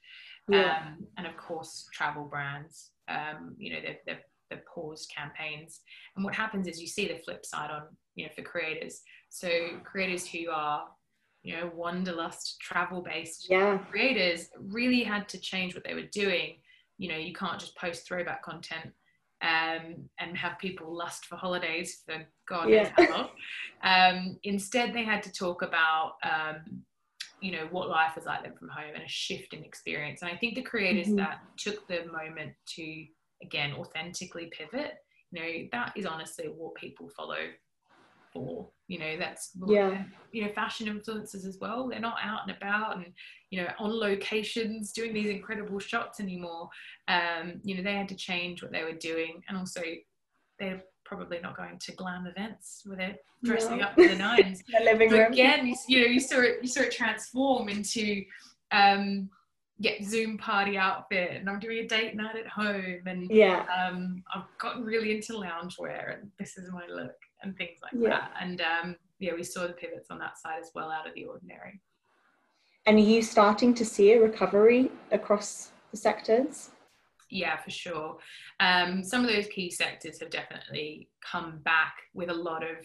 Yeah. 0.47 0.77
Um, 0.77 1.07
and 1.17 1.27
of 1.27 1.35
course, 1.35 1.87
travel 1.93 2.23
brands. 2.23 2.91
Um, 3.09 3.55
you 3.57 3.73
know, 3.73 3.79
they've, 3.81 3.97
they've, 4.05 4.23
they've 4.49 4.65
paused 4.73 5.11
campaigns. 5.13 5.81
And 6.15 6.23
what 6.23 6.35
happens 6.35 6.67
is 6.67 6.79
you 6.79 6.87
see 6.87 7.07
the 7.09 7.19
flip 7.25 7.45
side 7.45 7.69
on, 7.69 7.83
you 8.15 8.25
know, 8.25 8.31
for 8.33 8.43
creators. 8.43 9.01
So 9.29 9.49
creators 9.83 10.25
who 10.25 10.51
are 10.51 10.85
you 11.43 11.55
know 11.55 11.71
wanderlust 11.75 12.59
travel 12.59 13.01
based 13.01 13.47
yeah. 13.49 13.77
creators 13.89 14.49
really 14.59 15.03
had 15.03 15.27
to 15.27 15.37
change 15.37 15.75
what 15.75 15.83
they 15.83 15.93
were 15.93 16.09
doing 16.11 16.55
you 16.97 17.09
know 17.09 17.17
you 17.17 17.33
can't 17.33 17.59
just 17.59 17.75
post 17.75 18.07
throwback 18.07 18.41
content 18.43 18.91
um, 19.41 19.95
and 20.19 20.37
have 20.37 20.57
people 20.57 20.95
lust 20.95 21.25
for 21.25 21.35
holidays 21.35 22.01
for 22.05 22.25
god 22.47 22.69
knows 22.69 22.87
yeah. 22.97 23.05
how 23.05 23.11
long 23.11 23.29
um, 23.83 24.39
instead 24.43 24.93
they 24.93 25.03
had 25.03 25.21
to 25.21 25.31
talk 25.31 25.61
about 25.61 26.13
um, 26.23 26.81
you 27.41 27.51
know 27.51 27.67
what 27.71 27.89
life 27.89 28.15
was 28.15 28.25
like 28.25 28.43
then 28.43 28.53
from 28.57 28.69
home 28.69 28.95
and 28.95 29.03
a 29.03 29.07
shift 29.07 29.53
in 29.53 29.63
experience 29.63 30.21
and 30.21 30.31
i 30.31 30.37
think 30.37 30.55
the 30.55 30.61
creators 30.61 31.07
mm-hmm. 31.07 31.17
that 31.17 31.39
took 31.57 31.85
the 31.87 32.05
moment 32.05 32.53
to 32.65 33.05
again 33.41 33.73
authentically 33.73 34.49
pivot 34.57 34.93
you 35.31 35.41
know 35.41 35.67
that 35.73 35.91
is 35.97 36.05
honestly 36.05 36.45
what 36.45 36.73
people 36.75 37.09
follow 37.09 37.49
for 38.33 38.69
you 38.87 38.99
know 38.99 39.17
that's 39.17 39.51
yeah 39.67 40.03
you 40.31 40.43
know 40.43 40.51
fashion 40.53 40.87
influencers 40.87 41.45
as 41.45 41.57
well 41.61 41.87
they're 41.87 41.99
not 41.99 42.17
out 42.21 42.41
and 42.47 42.55
about 42.55 42.97
and 42.97 43.05
you 43.49 43.61
know 43.61 43.67
on 43.79 43.91
locations 43.97 44.91
doing 44.91 45.13
these 45.13 45.29
incredible 45.29 45.79
shots 45.79 46.19
anymore 46.19 46.67
um 47.07 47.61
you 47.63 47.75
know 47.75 47.83
they 47.83 47.95
had 47.95 48.09
to 48.09 48.15
change 48.15 48.61
what 48.61 48.71
they 48.71 48.83
were 48.83 48.93
doing 48.93 49.41
and 49.47 49.57
also 49.57 49.81
they're 50.59 50.83
probably 51.05 51.39
not 51.41 51.55
going 51.55 51.77
to 51.79 51.91
glam 51.93 52.25
events 52.25 52.81
where 52.85 52.97
they're 52.97 53.15
dressing 53.43 53.77
no. 53.77 53.85
up 53.85 53.97
in 53.97 54.09
the 54.09 54.15
nines 54.17 54.63
living 54.83 55.11
room. 55.11 55.31
again 55.31 55.65
you, 55.67 55.75
you 55.87 56.01
know 56.01 56.07
you 56.07 56.19
saw 56.19 56.39
it 56.39 56.57
you 56.61 56.67
saw 56.67 56.81
it 56.81 56.91
transform 56.91 57.69
into 57.69 58.23
um 58.71 59.29
get 59.81 60.03
Zoom 60.03 60.37
party 60.37 60.77
outfit 60.77 61.31
and 61.33 61.49
I'm 61.49 61.59
doing 61.59 61.79
a 61.79 61.87
date 61.87 62.15
night 62.15 62.35
at 62.35 62.47
home 62.47 63.01
and 63.05 63.29
yeah 63.31 63.65
um 63.75 64.23
I've 64.33 64.43
gotten 64.59 64.83
really 64.83 65.15
into 65.15 65.33
loungewear 65.33 66.19
and 66.19 66.31
this 66.37 66.57
is 66.57 66.71
my 66.71 66.85
look 66.87 67.15
and 67.43 67.55
things 67.57 67.79
like 67.81 67.91
yeah. 67.95 68.09
that. 68.09 68.31
And 68.41 68.61
um, 68.61 68.95
yeah, 69.19 69.33
we 69.35 69.43
saw 69.43 69.67
the 69.67 69.73
pivots 69.73 70.09
on 70.09 70.19
that 70.19 70.37
side 70.37 70.59
as 70.61 70.71
well 70.73 70.89
out 70.89 71.07
of 71.07 71.13
the 71.13 71.25
ordinary. 71.25 71.79
And 72.85 72.97
are 72.97 73.01
you 73.01 73.21
starting 73.21 73.73
to 73.75 73.85
see 73.85 74.13
a 74.13 74.21
recovery 74.21 74.91
across 75.11 75.71
the 75.91 75.97
sectors? 75.97 76.71
Yeah, 77.29 77.57
for 77.57 77.69
sure. 77.69 78.17
Um, 78.59 79.03
some 79.03 79.23
of 79.23 79.31
those 79.31 79.47
key 79.47 79.71
sectors 79.71 80.19
have 80.19 80.29
definitely 80.29 81.09
come 81.21 81.59
back 81.63 81.95
with 82.13 82.29
a 82.29 82.33
lot 82.33 82.63
of 82.63 82.77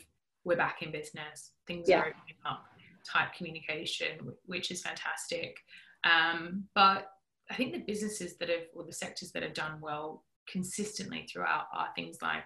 we're 0.45 0.57
back 0.57 0.83
in 0.83 0.93
business, 0.93 1.53
things 1.67 1.89
yeah. 1.89 1.99
are 1.99 2.07
opening 2.07 2.37
up, 2.47 2.65
type 3.05 3.35
communication, 3.37 4.33
which 4.47 4.71
is 4.71 4.81
fantastic. 4.81 5.57
Um, 6.05 6.65
but 6.75 7.11
I 7.51 7.55
think 7.55 7.73
the 7.73 7.81
businesses 7.81 8.37
that 8.39 8.49
have, 8.49 8.67
or 8.75 8.85
the 8.85 8.93
sectors 8.93 9.33
that 9.33 9.43
have 9.43 9.55
done 9.55 9.81
well 9.81 10.25
consistently 10.49 11.27
throughout 11.31 11.65
are 11.75 11.89
things 11.95 12.19
like 12.23 12.45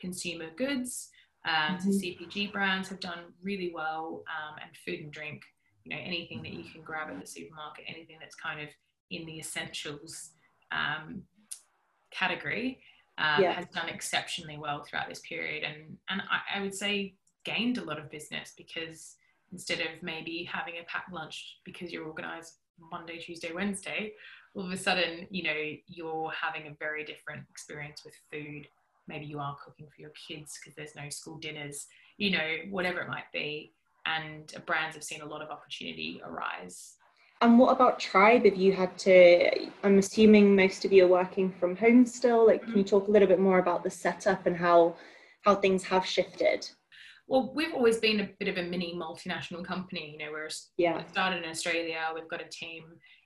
consumer 0.00 0.46
goods, 0.56 1.10
um, 1.46 1.76
mm-hmm. 1.76 1.92
So 1.92 1.98
CPG 1.98 2.52
brands 2.52 2.88
have 2.88 3.00
done 3.00 3.32
really 3.42 3.72
well, 3.74 4.24
um, 4.26 4.56
and 4.62 4.76
food 4.84 5.04
and 5.04 5.12
drink. 5.12 5.42
You 5.84 5.94
know, 5.94 6.02
anything 6.02 6.42
that 6.42 6.52
you 6.52 6.64
can 6.64 6.82
grab 6.82 7.08
at 7.08 7.20
the 7.20 7.26
supermarket, 7.26 7.84
anything 7.86 8.16
that's 8.20 8.34
kind 8.34 8.60
of 8.60 8.68
in 9.10 9.24
the 9.24 9.38
essentials 9.38 10.32
um, 10.72 11.22
category, 12.10 12.80
um, 13.18 13.40
yeah. 13.40 13.52
has 13.52 13.66
done 13.66 13.88
exceptionally 13.88 14.58
well 14.58 14.82
throughout 14.82 15.08
this 15.08 15.20
period, 15.20 15.62
and 15.62 15.96
and 16.10 16.22
I, 16.22 16.58
I 16.58 16.62
would 16.62 16.74
say 16.74 17.14
gained 17.44 17.78
a 17.78 17.84
lot 17.84 18.00
of 18.00 18.10
business 18.10 18.52
because 18.56 19.14
instead 19.52 19.78
of 19.78 20.02
maybe 20.02 20.48
having 20.52 20.74
a 20.80 20.84
packed 20.88 21.12
lunch 21.12 21.58
because 21.64 21.92
you're 21.92 22.04
organized 22.04 22.54
Monday, 22.78 23.18
Tuesday, 23.18 23.52
Wednesday, 23.52 24.12
all 24.54 24.64
of 24.64 24.72
a 24.72 24.76
sudden, 24.76 25.26
you 25.30 25.42
know, 25.42 25.72
you're 25.86 26.30
having 26.30 26.68
a 26.68 26.76
very 26.78 27.04
different 27.04 27.44
experience 27.50 28.02
with 28.04 28.14
food 28.30 28.66
maybe 29.08 29.26
you 29.26 29.38
are 29.38 29.56
cooking 29.64 29.86
for 29.86 30.00
your 30.00 30.12
kids 30.28 30.58
because 30.58 30.74
there's 30.76 30.94
no 30.96 31.08
school 31.08 31.38
dinners, 31.38 31.86
you 32.18 32.30
know, 32.30 32.56
whatever 32.70 33.00
it 33.00 33.08
might 33.08 33.30
be. 33.32 33.72
And 34.04 34.52
brands 34.66 34.94
have 34.94 35.04
seen 35.04 35.20
a 35.22 35.26
lot 35.26 35.42
of 35.42 35.50
opportunity 35.50 36.20
arise. 36.24 36.94
And 37.42 37.58
what 37.58 37.72
about 37.72 37.98
Tribe? 37.98 38.46
If 38.46 38.56
you 38.56 38.72
had 38.72 38.96
to, 38.98 39.68
I'm 39.82 39.98
assuming 39.98 40.56
most 40.56 40.84
of 40.84 40.92
you 40.92 41.04
are 41.04 41.08
working 41.08 41.52
from 41.52 41.76
home 41.76 42.06
still. 42.06 42.46
Like, 42.46 42.62
mm-hmm. 42.62 42.70
can 42.70 42.78
you 42.78 42.84
talk 42.84 43.08
a 43.08 43.10
little 43.10 43.28
bit 43.28 43.40
more 43.40 43.58
about 43.58 43.82
the 43.82 43.90
setup 43.90 44.46
and 44.46 44.56
how 44.56 44.96
how 45.42 45.54
things 45.54 45.84
have 45.84 46.06
shifted? 46.06 46.68
Well, 47.28 47.52
we've 47.54 47.74
always 47.74 47.98
been 47.98 48.20
a 48.20 48.28
bit 48.38 48.48
of 48.48 48.56
a 48.56 48.62
mini 48.62 48.94
multinational 48.94 49.64
company. 49.64 50.12
You 50.12 50.24
know, 50.24 50.32
we're 50.32 50.48
yeah. 50.76 51.04
started 51.06 51.42
in 51.42 51.50
Australia. 51.50 51.98
We've 52.14 52.28
got 52.28 52.40
a 52.40 52.48
team 52.48 52.84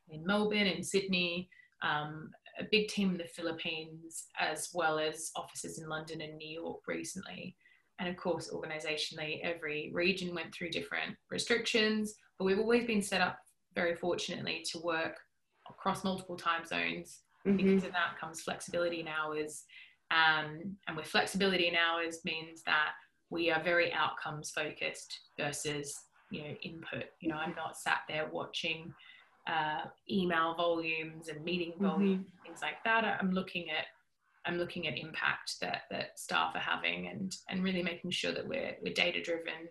in 0.08 0.24
Melbourne, 0.24 0.66
in 0.66 0.82
Sydney, 0.82 1.48
um, 1.82 2.30
a 2.58 2.64
big 2.70 2.88
team 2.88 3.10
in 3.10 3.18
the 3.18 3.24
Philippines, 3.24 4.26
as 4.38 4.70
well 4.72 4.98
as 4.98 5.30
offices 5.36 5.78
in 5.78 5.88
London 5.88 6.20
and 6.22 6.36
New 6.36 6.48
York 6.48 6.80
recently. 6.86 7.56
And 7.98 8.08
of 8.08 8.16
course, 8.16 8.50
organizationally, 8.50 9.40
every 9.42 9.90
region 9.92 10.34
went 10.34 10.54
through 10.54 10.70
different 10.70 11.16
restrictions, 11.30 12.14
but 12.38 12.46
we've 12.46 12.58
always 12.58 12.86
been 12.86 13.02
set 13.02 13.20
up 13.20 13.38
very 13.74 13.94
fortunately 13.94 14.64
to 14.72 14.80
work 14.80 15.16
across 15.68 16.04
multiple 16.04 16.36
time 16.36 16.64
zones. 16.64 17.20
Mm-hmm. 17.46 17.56
Because 17.56 17.84
of 17.84 17.92
that 17.92 18.18
comes 18.18 18.40
flexibility 18.40 19.00
in 19.00 19.08
hours. 19.08 19.64
Um, 20.10 20.76
and 20.88 20.96
with 20.96 21.06
flexibility 21.06 21.68
in 21.68 21.74
hours 21.76 22.18
means 22.24 22.62
that 22.64 22.92
we 23.30 23.50
are 23.50 23.62
very 23.62 23.92
outcomes 23.92 24.50
focused 24.50 25.20
versus 25.38 25.94
you 26.30 26.42
know 26.42 26.54
input 26.62 27.04
you 27.20 27.28
know 27.28 27.36
i'm 27.36 27.54
not 27.56 27.76
sat 27.76 28.00
there 28.08 28.28
watching 28.30 28.92
uh, 29.46 29.82
email 30.10 30.54
volumes 30.54 31.28
and 31.28 31.44
meeting 31.44 31.72
mm-hmm. 31.72 31.86
volume, 31.86 32.18
mm-hmm. 32.18 32.46
things 32.46 32.60
like 32.62 32.82
that. 32.84 33.04
I'm 33.04 33.32
looking 33.32 33.70
at 33.70 33.86
I'm 34.46 34.56
looking 34.56 34.88
at 34.88 34.98
impact 34.98 35.60
that 35.60 35.82
that 35.90 36.18
staff 36.18 36.54
are 36.54 36.60
having 36.60 37.08
and 37.08 37.34
and 37.48 37.62
really 37.62 37.82
making 37.82 38.10
sure 38.10 38.32
that 38.32 38.46
we're 38.46 38.76
we're 38.82 38.94
data 38.94 39.20
driven 39.22 39.68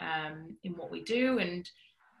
um, 0.00 0.56
in 0.64 0.72
what 0.72 0.90
we 0.90 1.02
do 1.02 1.38
and 1.38 1.68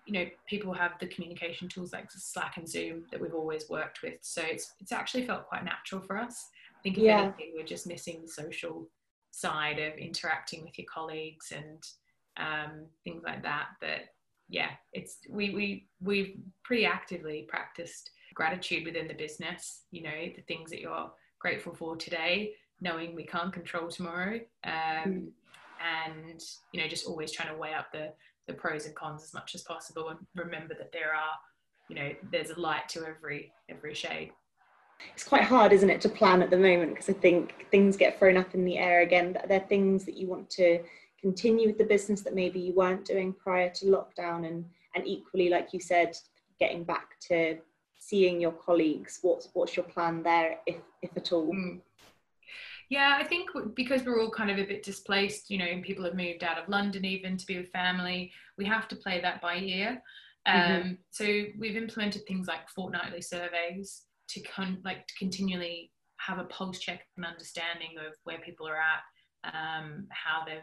you 0.06 0.12
know 0.12 0.26
people 0.48 0.72
have 0.72 0.92
the 1.00 1.06
communication 1.08 1.68
tools 1.68 1.92
like 1.92 2.10
Slack 2.10 2.56
and 2.56 2.68
Zoom 2.68 3.04
that 3.10 3.20
we've 3.20 3.34
always 3.34 3.68
worked 3.68 4.02
with 4.02 4.18
so 4.20 4.42
it's 4.42 4.74
it's 4.80 4.92
actually 4.92 5.26
felt 5.26 5.48
quite 5.48 5.64
natural 5.64 6.00
for 6.00 6.16
us 6.16 6.48
I 6.78 6.82
think 6.82 6.98
if 6.98 7.04
yeah. 7.04 7.22
anything 7.22 7.52
we're 7.54 7.66
just 7.66 7.86
missing 7.86 8.20
the 8.22 8.28
social 8.28 8.88
side 9.40 9.78
of 9.78 9.94
interacting 9.98 10.64
with 10.64 10.78
your 10.78 10.86
colleagues 10.92 11.52
and 11.54 11.82
um, 12.36 12.86
things 13.04 13.22
like 13.24 13.42
that 13.42 13.68
that 13.80 14.14
yeah, 14.48 14.70
it's 14.92 15.18
we 15.30 15.50
we 15.50 15.86
we've 16.02 16.36
pretty 16.64 16.86
actively 16.86 17.46
practiced 17.48 18.10
gratitude 18.34 18.84
within 18.84 19.08
the 19.08 19.14
business, 19.14 19.82
you 19.90 20.02
know, 20.02 20.32
the 20.34 20.42
things 20.42 20.70
that 20.70 20.80
you're 20.80 21.10
grateful 21.38 21.74
for 21.74 21.96
today, 21.96 22.52
knowing 22.80 23.14
we 23.14 23.26
can't 23.26 23.52
control 23.52 23.88
tomorrow. 23.88 24.40
Um, 24.64 24.72
mm. 25.06 25.28
And, 26.06 26.42
you 26.72 26.80
know, 26.80 26.88
just 26.88 27.06
always 27.06 27.30
trying 27.30 27.52
to 27.52 27.58
weigh 27.58 27.74
up 27.74 27.92
the, 27.92 28.12
the 28.46 28.54
pros 28.54 28.86
and 28.86 28.94
cons 28.94 29.22
as 29.22 29.34
much 29.34 29.54
as 29.54 29.62
possible 29.62 30.08
and 30.08 30.18
remember 30.34 30.74
that 30.74 30.92
there 30.92 31.14
are, 31.14 31.34
you 31.88 31.96
know, 31.96 32.10
there's 32.30 32.50
a 32.50 32.60
light 32.60 32.88
to 32.90 33.04
every 33.04 33.52
every 33.68 33.94
shade. 33.94 34.32
It's 35.14 35.24
quite 35.24 35.44
hard, 35.44 35.72
isn't 35.72 35.90
it, 35.90 36.00
to 36.02 36.08
plan 36.08 36.42
at 36.42 36.50
the 36.50 36.56
moment 36.56 36.92
because 36.94 37.08
I 37.08 37.12
think 37.12 37.66
things 37.70 37.96
get 37.96 38.18
thrown 38.18 38.36
up 38.36 38.54
in 38.54 38.64
the 38.64 38.78
air 38.78 39.02
again. 39.02 39.36
There 39.48 39.60
are 39.60 39.66
things 39.66 40.04
that 40.04 40.16
you 40.16 40.26
want 40.26 40.50
to 40.50 40.80
continue 41.20 41.66
with 41.66 41.78
the 41.78 41.84
business 41.84 42.22
that 42.22 42.34
maybe 42.34 42.60
you 42.60 42.72
weren't 42.74 43.04
doing 43.04 43.32
prior 43.32 43.70
to 43.70 43.86
lockdown 43.86 44.46
and 44.46 44.64
and 44.94 45.06
equally 45.06 45.48
like 45.48 45.72
you 45.72 45.80
said 45.80 46.16
getting 46.58 46.84
back 46.84 47.18
to 47.20 47.58
seeing 47.98 48.40
your 48.40 48.52
colleagues 48.52 49.18
what's 49.22 49.48
what's 49.52 49.76
your 49.76 49.84
plan 49.84 50.22
there 50.22 50.58
if 50.66 50.76
if 51.02 51.10
at 51.16 51.32
all 51.32 51.52
mm. 51.52 51.80
yeah 52.88 53.16
i 53.18 53.24
think 53.24 53.50
because 53.74 54.04
we're 54.04 54.20
all 54.20 54.30
kind 54.30 54.50
of 54.50 54.58
a 54.58 54.64
bit 54.64 54.82
displaced 54.82 55.50
you 55.50 55.58
know 55.58 55.64
and 55.64 55.82
people 55.82 56.04
have 56.04 56.14
moved 56.14 56.44
out 56.44 56.58
of 56.58 56.68
london 56.68 57.04
even 57.04 57.36
to 57.36 57.46
be 57.46 57.58
with 57.58 57.70
family 57.70 58.30
we 58.56 58.64
have 58.64 58.86
to 58.88 58.96
play 58.96 59.20
that 59.20 59.40
by 59.42 59.56
ear 59.56 60.00
mm-hmm. 60.46 60.72
um, 60.72 60.82
mm-hmm. 60.82 60.92
so 61.10 61.24
we've 61.58 61.76
implemented 61.76 62.24
things 62.26 62.46
like 62.46 62.68
fortnightly 62.68 63.20
surveys 63.20 64.02
to 64.28 64.40
con- 64.42 64.82
like 64.84 65.06
to 65.06 65.14
continually 65.18 65.90
have 66.18 66.38
a 66.38 66.44
pulse 66.44 66.78
check 66.78 67.00
and 67.16 67.26
understanding 67.26 67.90
of 67.98 68.14
where 68.24 68.38
people 68.38 68.66
are 68.66 68.76
at 68.76 69.52
um, 69.52 70.06
how 70.10 70.44
they've 70.44 70.58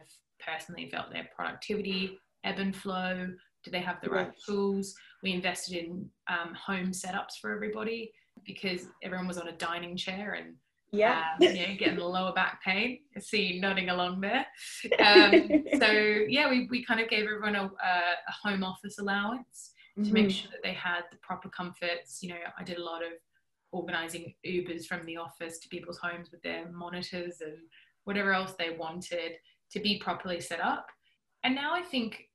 personally 0.46 0.90
felt 0.90 1.12
their 1.12 1.28
productivity 1.36 2.18
ebb 2.44 2.60
and 2.60 2.76
flow 2.76 3.28
do 3.64 3.72
they 3.72 3.80
have 3.80 4.02
the 4.02 4.10
right 4.10 4.32
tools 4.46 4.94
we 5.24 5.32
invested 5.32 5.78
in 5.78 6.08
um, 6.30 6.54
home 6.54 6.92
setups 6.92 7.40
for 7.42 7.54
everybody 7.54 8.12
because 8.46 8.88
everyone 9.02 9.28
was 9.28 9.38
on 9.38 9.48
a 9.48 9.58
dining 9.58 9.98
chair 9.98 10.34
and 10.34 10.56
yeah, 10.92 11.24
um, 11.42 11.48
know, 11.48 11.76
getting 11.78 11.96
the 11.96 12.06
lower 12.06 12.34
back 12.34 12.64
pain. 12.64 13.00
I 13.16 13.20
see 13.20 13.42
you 13.42 13.62
nodding 13.62 13.90
along 13.90 14.22
there. 14.22 14.46
Um, 15.00 15.66
so 15.80 15.92
yeah, 15.92 16.50
we, 16.50 16.68
we 16.70 16.86
kind 16.86 17.00
of 17.00 17.10
gave 17.10 17.26
everyone 17.26 17.56
a, 17.56 17.66
a 17.66 18.48
home 18.48 18.64
office 18.64 18.98
allowance 19.00 19.72
to 19.98 20.04
mm-hmm. 20.04 20.14
make 20.14 20.32
sure 20.32 20.50
that 20.52 20.62
they 20.64 20.74
had 20.74 21.02
the 21.12 21.18
proper 21.22 21.50
comforts. 21.50 22.20
You 22.22 22.30
know, 22.30 22.40
I 22.58 22.64
did 22.64 22.78
a 22.78 22.84
lot 22.84 23.02
of 23.02 23.12
organizing 23.76 24.34
Ubers 24.46 24.86
from 24.86 25.06
the 25.06 25.18
office 25.18 25.60
to 25.60 25.70
people's 25.70 25.98
homes 25.98 26.32
with 26.32 26.42
their 26.42 26.72
monitors 26.72 27.42
and 27.42 27.58
whatever 28.06 28.34
else 28.34 28.54
they 28.58 28.78
wanted 28.78 29.34
to 29.72 29.80
be 29.80 30.00
properly 30.00 30.40
set 30.40 30.62
up. 30.62 30.88
And 31.44 31.54
now 31.54 31.74
I 31.74 31.82
think 31.82 32.30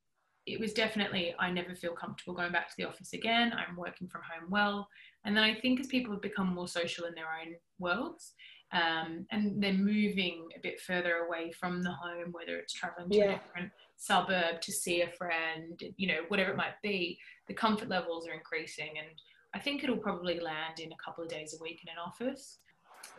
it 0.45 0.59
was 0.59 0.73
definitely 0.73 1.35
I 1.39 1.51
never 1.51 1.75
feel 1.75 1.93
comfortable 1.93 2.33
going 2.33 2.51
back 2.51 2.67
to 2.69 2.75
the 2.77 2.87
office 2.87 3.13
again. 3.13 3.53
I'm 3.53 3.75
working 3.75 4.07
from 4.07 4.21
home 4.21 4.49
well. 4.49 4.87
And 5.25 5.35
then 5.35 5.43
I 5.43 5.55
think 5.55 5.79
as 5.79 5.87
people 5.87 6.13
have 6.13 6.21
become 6.21 6.53
more 6.53 6.67
social 6.67 7.05
in 7.05 7.15
their 7.15 7.25
own 7.25 7.55
worlds, 7.79 8.33
um, 8.73 9.25
and 9.31 9.61
they're 9.61 9.73
moving 9.73 10.47
a 10.55 10.59
bit 10.61 10.79
further 10.79 11.25
away 11.27 11.51
from 11.51 11.83
the 11.83 11.91
home, 11.91 12.31
whether 12.31 12.57
it's 12.57 12.73
traveling 12.73 13.09
to 13.09 13.17
yeah. 13.17 13.23
a 13.23 13.33
different 13.33 13.71
suburb 13.97 14.61
to 14.61 14.71
see 14.71 15.01
a 15.01 15.11
friend, 15.11 15.79
you 15.97 16.07
know, 16.07 16.21
whatever 16.29 16.51
it 16.51 16.57
might 16.57 16.81
be, 16.81 17.19
the 17.47 17.53
comfort 17.53 17.89
levels 17.89 18.27
are 18.27 18.33
increasing. 18.33 18.91
And 18.97 19.09
I 19.53 19.59
think 19.59 19.83
it'll 19.83 19.97
probably 19.97 20.39
land 20.39 20.79
in 20.79 20.91
a 20.91 21.03
couple 21.03 21.23
of 21.23 21.29
days 21.29 21.55
a 21.59 21.61
week 21.61 21.81
in 21.83 21.89
an 21.89 21.97
office. 22.03 22.59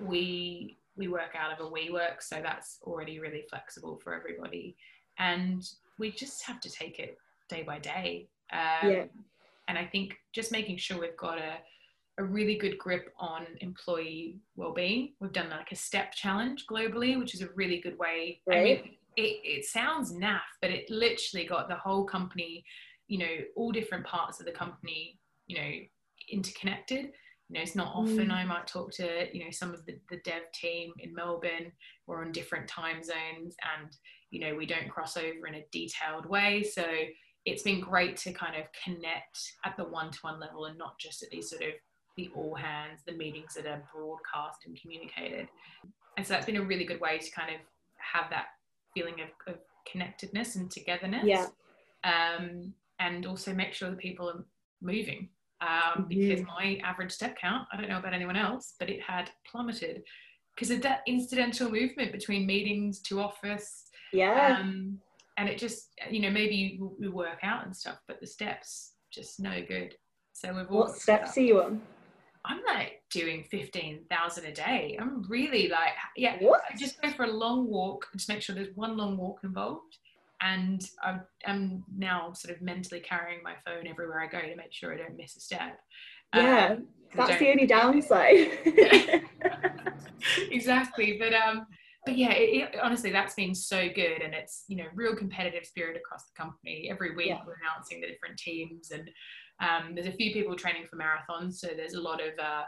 We 0.01 0.79
we 0.97 1.09
work 1.09 1.35
out 1.35 1.59
of 1.59 1.67
a 1.67 1.71
WeWork, 1.71 2.21
so 2.21 2.41
that's 2.43 2.79
already 2.83 3.19
really 3.19 3.45
flexible 3.49 3.99
for 4.03 4.15
everybody. 4.15 4.77
And 5.19 5.67
we 5.99 6.11
just 6.11 6.45
have 6.45 6.61
to 6.61 6.71
take 6.71 6.99
it 6.99 7.17
day 7.49 7.63
by 7.63 7.79
day. 7.79 8.29
Um, 8.53 8.91
yeah. 8.91 9.05
And 9.69 9.79
I 9.79 9.87
think 9.87 10.15
just 10.33 10.53
making 10.53 10.77
sure 10.77 11.01
we've 11.01 11.17
got 11.17 11.39
a, 11.39 11.55
a 12.19 12.25
really 12.25 12.57
good 12.57 12.77
grip 12.77 13.13
on 13.19 13.47
employee 13.61 14.39
well-being. 14.57 15.15
We've 15.21 15.33
done 15.33 15.49
like 15.49 15.73
a 15.73 15.77
step 15.77 16.13
challenge 16.13 16.67
globally, 16.71 17.19
which 17.19 17.35
is 17.35 17.41
a 17.41 17.49
really 17.55 17.81
good 17.81 17.99
way. 17.99 18.41
Right. 18.47 18.59
I 18.59 18.63
mean, 18.63 18.97
it, 19.17 19.41
it 19.45 19.65
sounds 19.65 20.13
naff, 20.13 20.41
but 20.61 20.71
it 20.71 20.91
literally 20.91 21.47
got 21.47 21.69
the 21.69 21.77
whole 21.77 22.05
company, 22.05 22.65
you 23.09 23.19
know, 23.19 23.37
all 23.57 23.73
different 23.73 24.05
parts 24.05 24.41
of 24.41 24.47
the 24.47 24.53
company, 24.53 25.19
you 25.47 25.57
know, 25.57 25.71
interconnected. 26.31 27.13
You 27.49 27.59
know, 27.59 27.61
it's 27.61 27.77
not 27.77 27.95
often 27.95 28.29
mm. 28.29 28.33
I 28.33 28.45
might 28.45 28.67
talk 28.67 28.93
to, 28.95 29.27
you 29.33 29.45
know, 29.45 29.51
some 29.51 29.75
of 29.75 29.85
the, 29.85 29.99
the 30.11 30.19
dev 30.25 30.43
team 30.55 30.93
in 30.99 31.15
Melbourne. 31.15 31.73
We're 32.07 32.25
on 32.25 32.33
different 32.33 32.69
time 32.69 33.03
zones 33.03 33.57
and 33.79 33.91
you 34.31 34.41
know 34.41 34.55
we 34.55 34.65
don't 34.65 34.89
cross 34.89 35.17
over 35.17 35.47
in 35.47 35.57
a 35.57 35.65
detailed 35.71 36.27
way. 36.27 36.63
So 36.63 36.85
it's 37.45 37.63
been 37.63 37.81
great 37.81 38.17
to 38.19 38.33
kind 38.33 38.57
of 38.57 38.67
connect 38.85 39.39
at 39.65 39.77
the 39.77 39.85
one-to-one 39.85 40.41
level 40.41 40.67
and 40.67 40.79
not 40.79 40.99
just 40.99 41.23
at 41.23 41.31
these 41.31 41.51
sort 41.51 41.63
of 41.63 41.73
the 42.17 42.31
all 42.35 42.55
hands 42.55 43.01
the 43.07 43.13
meetings 43.13 43.55
that 43.55 43.67
are 43.67 43.83
broadcast 43.95 44.61
and 44.67 44.81
communicated. 44.81 45.49
And 46.17 46.27
so 46.27 46.35
that's 46.35 46.47
been 46.47 46.57
a 46.57 46.65
really 46.65 46.85
good 46.85 47.01
way 47.01 47.19
to 47.19 47.31
kind 47.31 47.55
of 47.55 47.61
have 47.97 48.31
that 48.31 48.47
feeling 48.95 49.15
of, 49.21 49.55
of 49.55 49.61
connectedness 49.91 50.57
and 50.57 50.71
togetherness. 50.71 51.25
Yeah. 51.25 51.47
Um, 52.05 52.75
and 52.99 53.27
also 53.27 53.53
make 53.53 53.75
sure 53.75 53.91
that 53.91 53.99
people 53.99 54.29
are 54.29 54.45
moving 54.81 55.29
um, 55.63 56.07
because 56.09 56.43
my 56.59 56.79
average 56.85 57.13
step 57.13 57.37
count 57.41 57.67
i 57.73 57.77
don't 57.77 57.89
know 57.89 57.99
about 57.99 58.13
anyone 58.13 58.37
else 58.37 58.75
but 58.79 58.91
it 58.91 59.01
had 59.01 59.31
plummeted 59.51 60.03
because 60.55 60.71
of 60.71 60.83
that 60.83 61.01
incidental 61.07 61.71
movement 61.71 62.13
between 62.13 62.45
meetings 62.47 63.01
to 63.01 63.21
office 63.21 63.85
yeah. 64.13 64.59
Um, 64.61 64.99
and 65.39 65.49
it 65.49 65.59
just, 65.59 65.89
you 66.11 66.21
know, 66.21 66.31
maybe 66.31 66.79
we 66.99 67.09
work 67.09 67.39
out 67.43 67.65
and 67.65 67.75
stuff, 67.75 67.99
but 68.07 68.21
the 68.21 68.27
steps 68.27 68.93
just 69.11 69.41
no 69.41 69.63
good. 69.67 69.95
So 70.35 70.53
we've 70.55 70.71
all. 70.71 70.81
What 70.81 70.97
steps 70.97 71.37
are 71.37 71.41
you 71.41 71.63
on? 71.63 71.81
I'm 72.45 72.61
like 72.67 73.03
doing 73.11 73.45
15,000 73.51 74.45
a 74.45 74.53
day. 74.53 74.99
I'm 75.01 75.23
really 75.29 75.69
like, 75.69 75.93
yeah, 76.17 76.37
what? 76.41 76.61
I 76.69 76.77
just 76.77 77.01
go 77.01 77.11
for 77.11 77.25
a 77.25 77.31
long 77.31 77.69
walk, 77.69 78.07
just 78.17 78.29
make 78.29 78.43
sure 78.43 78.55
there's 78.55 78.75
one 78.75 78.97
long 78.97 79.17
walk 79.17 79.41
involved. 79.45 79.97
And 80.43 80.85
I'm, 81.03 81.23
I'm 81.47 81.85
now 81.97 82.33
sort 82.33 82.55
of 82.55 82.63
mentally 82.63 83.01
carrying 83.01 83.43
my 83.43 83.55
phone 83.65 83.87
everywhere 83.87 84.21
I 84.21 84.27
go 84.27 84.41
to 84.41 84.57
make 84.57 84.73
sure 84.73 84.93
I 84.93 84.97
don't 84.97 85.17
miss 85.17 85.37
a 85.37 85.41
step. 85.41 85.79
Yeah, 86.35 86.71
um, 86.73 86.87
that's 87.15 87.39
the 87.39 87.51
only 87.51 87.67
downside. 87.67 88.59
exactly. 90.51 91.19
But 91.19 91.35
um, 91.35 91.67
but 92.05 92.17
yeah, 92.17 92.33
it, 92.33 92.75
it, 92.75 92.81
honestly, 92.83 93.13
that's 93.13 93.35
been 93.35 93.55
so 93.55 93.89
good, 93.95 94.23
and 94.23 94.35
it's 94.35 94.65
you 94.69 94.77
know 94.77 94.87
real 94.95 95.15
competitive 95.15 95.65
spirit 95.65 95.97
across 95.97 96.25
the 96.25 96.43
company. 96.43 96.89
Every 96.91 97.15
week 97.15 97.29
yeah. 97.29 97.41
we're 97.47 97.59
announcing 97.63 98.01
the 98.01 98.09
different 98.09 98.39
teams, 98.39 98.91
and 98.91 99.11
um, 99.61 99.95
there's 99.95 100.09
a 100.09 100.13
few 100.13 100.33
people 100.33 100.57
training 100.57 100.87
for 100.89 100.97
marathons, 100.97 101.55
so 101.55 101.69
there's 101.77 101.95
a 101.95 102.01
lot 102.01 102.21
of 102.21 102.33
uh, 102.43 102.63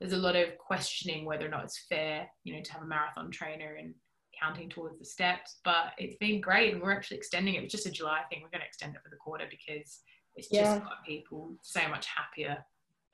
there's 0.00 0.12
a 0.12 0.18
lot 0.18 0.36
of 0.36 0.56
questioning 0.58 1.24
whether 1.24 1.46
or 1.46 1.50
not 1.50 1.64
it's 1.64 1.86
fair, 1.88 2.28
you 2.44 2.54
know, 2.54 2.62
to 2.62 2.72
have 2.72 2.82
a 2.82 2.86
marathon 2.86 3.30
trainer 3.30 3.76
and 3.76 3.94
counting 4.40 4.68
towards 4.68 4.98
the 4.98 5.04
steps. 5.04 5.58
But 5.64 5.92
it's 5.98 6.16
been 6.16 6.40
great, 6.40 6.72
and 6.72 6.82
we're 6.82 6.92
actually 6.92 7.18
extending 7.18 7.54
it. 7.54 7.64
It's 7.64 7.72
just 7.72 7.86
a 7.86 7.90
July 7.90 8.20
thing. 8.30 8.40
We're 8.42 8.50
going 8.50 8.62
to 8.62 8.66
extend 8.66 8.94
it 8.94 9.02
for 9.02 9.10
the 9.10 9.16
quarter 9.16 9.46
because 9.50 10.00
it's 10.36 10.48
just 10.48 10.82
got 10.82 11.04
people 11.06 11.54
so 11.62 11.88
much 11.88 12.06
happier, 12.06 12.64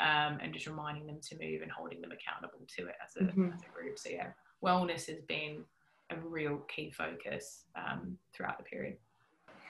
um, 0.00 0.38
and 0.42 0.52
just 0.52 0.66
reminding 0.66 1.06
them 1.06 1.20
to 1.22 1.38
move 1.40 1.62
and 1.62 1.70
holding 1.70 2.00
them 2.00 2.10
accountable 2.12 2.66
to 2.76 2.86
it 2.86 2.94
as 3.04 3.16
a, 3.16 3.24
mm-hmm. 3.24 3.52
as 3.52 3.60
a 3.60 3.72
group. 3.72 3.98
So 3.98 4.10
yeah, 4.10 4.28
wellness 4.64 5.06
has 5.06 5.20
been 5.28 5.64
a 6.10 6.16
real 6.16 6.58
key 6.74 6.90
focus 6.90 7.64
um, 7.76 8.18
throughout 8.34 8.58
the 8.58 8.64
period. 8.64 8.96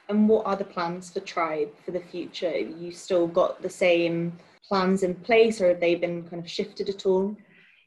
And 0.08 0.28
what 0.28 0.46
are 0.46 0.56
the 0.56 0.64
plans 0.64 1.10
for 1.10 1.20
Tribe 1.20 1.70
for 1.84 1.92
the 1.92 2.00
future? 2.00 2.56
you 2.56 2.90
still 2.90 3.26
got 3.26 3.62
the 3.62 3.70
same 3.70 4.38
plans 4.66 5.02
in 5.02 5.14
place, 5.14 5.60
or 5.60 5.68
have 5.68 5.80
they 5.80 5.94
been 5.94 6.22
kind 6.28 6.42
of 6.42 6.50
shifted 6.50 6.88
at 6.88 7.06
all? 7.06 7.36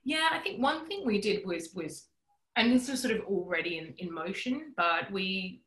Yeah, 0.03 0.29
I 0.31 0.39
think 0.39 0.61
one 0.61 0.87
thing 0.87 1.03
we 1.05 1.19
did 1.19 1.45
was 1.45 1.73
was, 1.73 2.07
and 2.55 2.71
this 2.71 2.89
was 2.89 3.01
sort 3.01 3.15
of 3.15 3.25
already 3.25 3.77
in, 3.77 3.93
in 3.97 4.13
motion, 4.13 4.73
but 4.77 5.11
we 5.11 5.61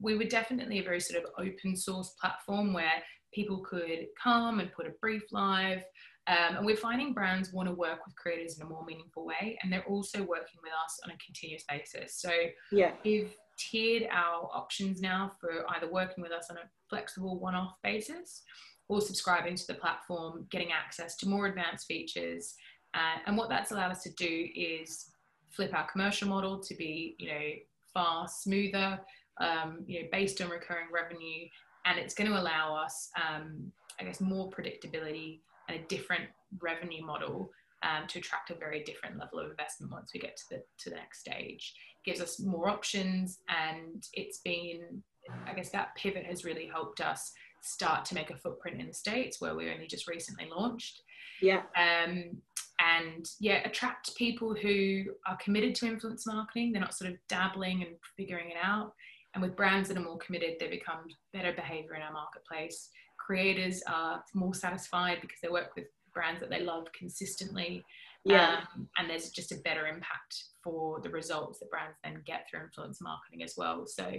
we 0.00 0.16
were 0.16 0.24
definitely 0.24 0.78
a 0.78 0.82
very 0.82 1.00
sort 1.00 1.22
of 1.22 1.30
open 1.38 1.76
source 1.76 2.14
platform 2.20 2.72
where 2.72 3.02
people 3.32 3.58
could 3.58 4.06
come 4.20 4.58
and 4.58 4.72
put 4.72 4.86
a 4.86 4.90
brief 5.00 5.22
live 5.30 5.82
um, 6.28 6.56
and 6.56 6.66
we're 6.66 6.76
finding 6.76 7.12
brands 7.12 7.52
want 7.52 7.68
to 7.68 7.74
work 7.74 8.06
with 8.06 8.14
creators 8.14 8.56
in 8.56 8.64
a 8.64 8.68
more 8.68 8.84
meaningful 8.84 9.26
way, 9.26 9.58
and 9.62 9.72
they're 9.72 9.84
also 9.84 10.20
working 10.20 10.60
with 10.62 10.72
us 10.84 11.00
on 11.04 11.10
a 11.10 11.16
continuous 11.24 11.64
basis. 11.68 12.20
So 12.20 12.30
yeah. 12.70 12.92
we've 13.04 13.34
tiered 13.58 14.08
our 14.10 14.48
options 14.52 15.00
now 15.00 15.32
for 15.40 15.64
either 15.70 15.90
working 15.90 16.22
with 16.22 16.32
us 16.32 16.48
on 16.48 16.58
a 16.58 16.70
flexible 16.88 17.40
one-off 17.40 17.74
basis 17.82 18.42
or 18.88 19.00
subscribing 19.00 19.56
to 19.56 19.66
the 19.66 19.74
platform, 19.74 20.46
getting 20.50 20.70
access 20.70 21.16
to 21.16 21.28
more 21.28 21.46
advanced 21.46 21.86
features. 21.86 22.54
Uh, 22.94 23.18
and 23.26 23.36
what 23.36 23.48
that's 23.48 23.72
allowed 23.72 23.90
us 23.90 24.02
to 24.04 24.10
do 24.12 24.48
is 24.54 25.06
flip 25.54 25.74
our 25.74 25.86
commercial 25.90 26.28
model 26.28 26.58
to 26.58 26.74
be, 26.74 27.16
you 27.18 27.28
know, 27.28 27.50
far 27.94 28.28
smoother, 28.28 29.00
um, 29.40 29.84
you 29.86 30.02
know, 30.02 30.08
based 30.10 30.40
on 30.40 30.48
recurring 30.48 30.86
revenue, 30.92 31.46
and 31.84 31.98
it's 31.98 32.14
going 32.14 32.30
to 32.30 32.40
allow 32.40 32.74
us, 32.74 33.10
um, 33.16 33.72
I 34.00 34.04
guess, 34.04 34.20
more 34.20 34.50
predictability 34.50 35.40
and 35.68 35.80
a 35.80 35.82
different 35.84 36.24
revenue 36.60 37.04
model 37.04 37.50
um, 37.82 38.06
to 38.08 38.18
attract 38.18 38.50
a 38.50 38.54
very 38.54 38.82
different 38.84 39.18
level 39.18 39.40
of 39.40 39.50
investment 39.50 39.92
once 39.92 40.12
we 40.14 40.20
get 40.20 40.36
to 40.36 40.44
the 40.50 40.62
to 40.78 40.90
the 40.90 40.96
next 40.96 41.20
stage. 41.20 41.74
It 42.04 42.10
gives 42.10 42.20
us 42.20 42.40
more 42.40 42.68
options, 42.68 43.40
and 43.48 44.06
it's 44.12 44.38
been, 44.38 45.02
I 45.46 45.54
guess, 45.54 45.70
that 45.70 45.94
pivot 45.96 46.24
has 46.26 46.44
really 46.44 46.66
helped 46.66 47.00
us 47.00 47.32
start 47.62 48.04
to 48.06 48.14
make 48.14 48.30
a 48.30 48.36
footprint 48.36 48.80
in 48.80 48.88
the 48.88 48.94
states 48.94 49.40
where 49.40 49.54
we 49.54 49.70
only 49.70 49.86
just 49.86 50.08
recently 50.08 50.48
launched. 50.54 51.02
Yeah. 51.40 51.62
Um, 51.76 52.36
and 52.82 53.28
yeah, 53.40 53.60
attract 53.64 54.16
people 54.16 54.54
who 54.54 55.04
are 55.26 55.36
committed 55.36 55.74
to 55.76 55.86
influence 55.86 56.26
marketing. 56.26 56.72
They're 56.72 56.80
not 56.80 56.94
sort 56.94 57.10
of 57.10 57.18
dabbling 57.28 57.82
and 57.82 57.96
figuring 58.16 58.50
it 58.50 58.56
out. 58.62 58.92
And 59.34 59.42
with 59.42 59.56
brands 59.56 59.88
that 59.88 59.96
are 59.96 60.02
more 60.02 60.18
committed, 60.18 60.54
they 60.58 60.68
become 60.68 61.04
better 61.32 61.52
behavior 61.52 61.94
in 61.94 62.02
our 62.02 62.12
marketplace. 62.12 62.90
Creators 63.18 63.82
are 63.86 64.22
more 64.34 64.54
satisfied 64.54 65.18
because 65.20 65.38
they 65.42 65.48
work 65.48 65.76
with 65.76 65.86
brands 66.12 66.40
that 66.40 66.50
they 66.50 66.60
love 66.60 66.86
consistently. 66.92 67.84
Yeah. 68.24 68.60
Um, 68.74 68.88
and 68.98 69.08
there's 69.08 69.30
just 69.30 69.52
a 69.52 69.56
better 69.64 69.86
impact 69.86 70.44
for 70.62 71.00
the 71.00 71.10
results 71.10 71.58
that 71.60 71.70
brands 71.70 71.96
then 72.04 72.22
get 72.26 72.46
through 72.48 72.60
influence 72.60 73.00
marketing 73.00 73.42
as 73.42 73.54
well. 73.56 73.86
So 73.86 74.12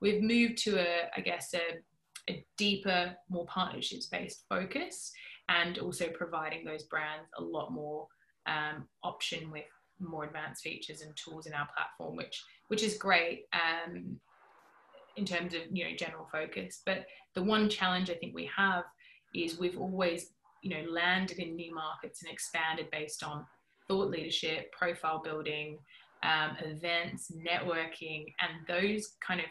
we've 0.00 0.22
moved 0.22 0.58
to 0.64 0.78
a, 0.78 1.08
I 1.16 1.20
guess, 1.20 1.54
a, 1.54 2.32
a 2.32 2.44
deeper, 2.58 3.14
more 3.28 3.46
partnerships 3.46 4.06
based 4.06 4.44
focus 4.48 5.12
and 5.50 5.78
also 5.78 6.08
providing 6.08 6.64
those 6.64 6.84
brands 6.84 7.28
a 7.36 7.42
lot 7.42 7.72
more 7.72 8.06
um, 8.46 8.86
option 9.02 9.50
with 9.50 9.64
more 9.98 10.24
advanced 10.24 10.62
features 10.62 11.02
and 11.02 11.14
tools 11.16 11.46
in 11.46 11.52
our 11.52 11.68
platform, 11.76 12.16
which 12.16 12.42
which 12.68 12.82
is 12.82 12.96
great 12.96 13.44
um, 13.52 14.18
in 15.16 15.24
terms 15.24 15.52
of 15.54 15.60
you 15.70 15.84
know 15.84 15.96
general 15.96 16.26
focus. 16.32 16.80
But 16.86 17.04
the 17.34 17.42
one 17.42 17.68
challenge 17.68 18.10
I 18.10 18.14
think 18.14 18.34
we 18.34 18.48
have 18.56 18.84
is 19.34 19.58
we've 19.58 19.78
always 19.78 20.30
you 20.62 20.70
know 20.70 20.90
landed 20.90 21.38
in 21.38 21.56
new 21.56 21.74
markets 21.74 22.22
and 22.22 22.32
expanded 22.32 22.90
based 22.90 23.22
on 23.22 23.44
thought 23.88 24.08
leadership, 24.08 24.72
profile 24.72 25.20
building, 25.22 25.78
um, 26.22 26.56
events, 26.64 27.32
networking, 27.32 28.24
and 28.40 28.66
those 28.68 29.14
kind 29.26 29.40
of 29.40 29.46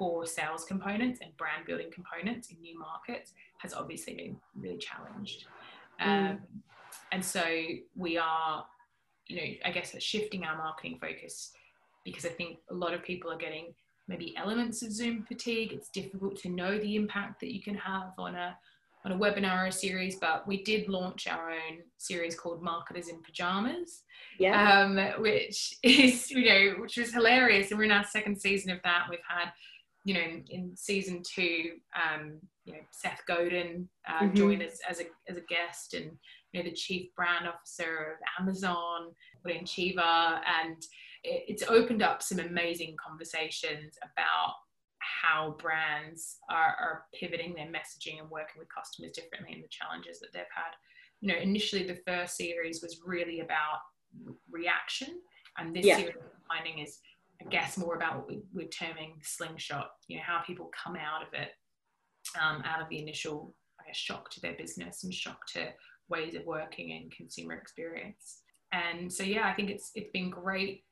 core 0.00 0.24
sales 0.24 0.64
components 0.64 1.20
and 1.22 1.36
brand 1.36 1.66
building 1.66 1.90
components 1.92 2.48
in 2.48 2.58
new 2.62 2.78
markets 2.78 3.34
has 3.58 3.74
obviously 3.74 4.14
been 4.14 4.34
really 4.56 4.78
challenged. 4.78 5.44
Mm. 6.00 6.30
Um, 6.30 6.38
and 7.12 7.22
so 7.22 7.44
we 7.94 8.16
are, 8.16 8.64
you 9.26 9.36
know, 9.36 9.42
I 9.62 9.70
guess 9.70 9.94
shifting 10.02 10.44
our 10.44 10.56
marketing 10.56 10.96
focus 11.02 11.52
because 12.02 12.24
I 12.24 12.30
think 12.30 12.60
a 12.70 12.74
lot 12.74 12.94
of 12.94 13.02
people 13.02 13.30
are 13.30 13.36
getting 13.36 13.74
maybe 14.08 14.34
elements 14.38 14.82
of 14.82 14.90
Zoom 14.90 15.22
fatigue. 15.28 15.74
It's 15.74 15.90
difficult 15.90 16.36
to 16.38 16.48
know 16.48 16.78
the 16.78 16.96
impact 16.96 17.38
that 17.40 17.52
you 17.52 17.62
can 17.62 17.74
have 17.74 18.12
on 18.16 18.34
a 18.36 18.56
on 19.04 19.12
a 19.12 19.18
webinar 19.18 19.64
or 19.64 19.66
a 19.66 19.72
series, 19.72 20.16
but 20.16 20.46
we 20.46 20.62
did 20.62 20.88
launch 20.88 21.26
our 21.26 21.50
own 21.50 21.78
series 21.96 22.38
called 22.38 22.62
Marketers 22.62 23.08
in 23.08 23.22
Pajamas, 23.22 24.02
yeah. 24.38 24.82
um, 24.82 25.22
which 25.22 25.74
is, 25.82 26.30
you 26.30 26.44
know, 26.46 26.82
which 26.82 26.98
was 26.98 27.12
hilarious. 27.12 27.70
And 27.70 27.78
we're 27.78 27.84
in 27.84 27.92
our 27.92 28.04
second 28.04 28.38
season 28.38 28.70
of 28.70 28.78
that. 28.84 29.06
We've 29.08 29.18
had, 29.26 29.52
you 30.10 30.16
know, 30.16 30.42
in, 30.50 30.72
season 30.74 31.22
two, 31.22 31.74
um, 31.94 32.32
you 32.64 32.72
know, 32.72 32.80
Seth 32.90 33.20
Godin 33.28 33.88
uh, 34.08 34.24
mm-hmm. 34.24 34.34
join 34.34 34.60
us 34.60 34.80
as 34.88 34.98
a, 34.98 35.04
as 35.28 35.36
a 35.36 35.42
guest 35.42 35.94
and, 35.94 36.10
you 36.52 36.60
know, 36.60 36.68
the 36.68 36.74
chief 36.74 37.14
brand 37.14 37.46
officer 37.46 38.16
of 38.18 38.42
Amazon, 38.42 39.12
William 39.44 39.64
Cheever, 39.64 40.00
and 40.00 40.82
it, 41.22 41.44
it's 41.46 41.62
opened 41.62 42.02
up 42.02 42.24
some 42.24 42.40
amazing 42.40 42.96
conversations 43.06 43.96
about 44.02 44.54
how 44.98 45.54
brands 45.60 46.38
are, 46.50 46.74
are 46.80 47.04
pivoting 47.14 47.54
their 47.54 47.66
messaging 47.66 48.18
and 48.18 48.28
working 48.30 48.58
with 48.58 48.66
customers 48.76 49.12
differently 49.12 49.54
and 49.54 49.62
the 49.62 49.68
challenges 49.68 50.18
that 50.18 50.30
they've 50.32 50.42
had. 50.52 50.72
You 51.20 51.32
know, 51.32 51.38
initially 51.40 51.84
the 51.84 52.00
first 52.04 52.36
series 52.36 52.82
was 52.82 53.00
really 53.06 53.40
about 53.40 53.78
reaction, 54.50 55.20
and 55.56 55.72
this 55.72 55.86
yeah. 55.86 55.98
series 55.98 56.16
finding 56.48 56.80
is, 56.80 56.98
I 57.40 57.48
guess, 57.48 57.78
more 57.78 57.96
about 57.96 58.16
what 58.16 58.28
we, 58.28 58.42
we're 58.52 58.68
terming 58.68 59.14
slingshot. 59.22 59.90
You 60.08 60.18
know, 60.18 60.22
how 60.26 60.40
people 60.40 60.70
come 60.84 60.96
out 60.96 61.22
of 61.22 61.32
it, 61.32 61.50
um, 62.40 62.62
out 62.66 62.82
of 62.82 62.88
the 62.88 62.98
initial, 62.98 63.54
guess, 63.86 63.96
shock 63.96 64.30
to 64.32 64.40
their 64.40 64.54
business 64.54 65.04
and 65.04 65.12
shock 65.12 65.46
to 65.54 65.68
ways 66.08 66.34
of 66.34 66.44
working 66.44 66.92
and 66.92 67.12
consumer 67.12 67.54
experience. 67.54 68.42
And 68.72 69.12
so, 69.12 69.22
yeah, 69.22 69.46
I 69.46 69.54
think 69.54 69.70
it's 69.70 69.90
it's 69.94 70.10
been 70.12 70.30
great 70.30 70.84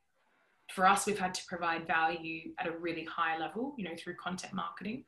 for 0.72 0.86
us, 0.86 1.06
we've 1.06 1.18
had 1.18 1.34
to 1.34 1.42
provide 1.46 1.86
value 1.86 2.52
at 2.58 2.66
a 2.66 2.78
really 2.78 3.04
high 3.04 3.38
level, 3.38 3.74
you 3.78 3.84
know, 3.84 3.96
through 3.98 4.16
content 4.16 4.52
marketing, 4.52 5.04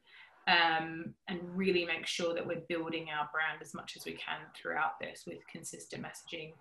um, 0.49 1.15
and 1.29 1.41
really 1.43 1.85
make 1.85 2.07
sure 2.07 2.35
that 2.35 2.47
we're 2.47 2.63
building 2.69 3.09
our 3.11 3.29
brand 3.33 3.61
as 3.61 3.75
much 3.75 3.93
as 3.97 4.05
we 4.05 4.13
can 4.13 4.41
throughout 4.57 4.99
this 5.01 5.25
with 5.27 5.39
consistent 5.51 6.03
messaging. 6.03 6.53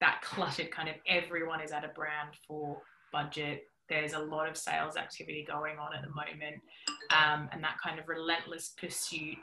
That 0.00 0.20
cluttered 0.22 0.70
kind 0.70 0.88
of 0.88 0.96
everyone 1.06 1.60
is 1.60 1.70
at 1.70 1.84
a 1.84 1.88
brand 1.88 2.30
for 2.46 2.82
budget. 3.12 3.68
There's 3.88 4.14
a 4.14 4.18
lot 4.18 4.48
of 4.48 4.56
sales 4.56 4.96
activity 4.96 5.44
going 5.46 5.78
on 5.78 5.94
at 5.94 6.02
the 6.02 6.08
moment, 6.08 6.62
um, 7.10 7.48
and 7.52 7.62
that 7.62 7.76
kind 7.82 7.98
of 7.98 8.08
relentless 8.08 8.74
pursuit 8.78 9.36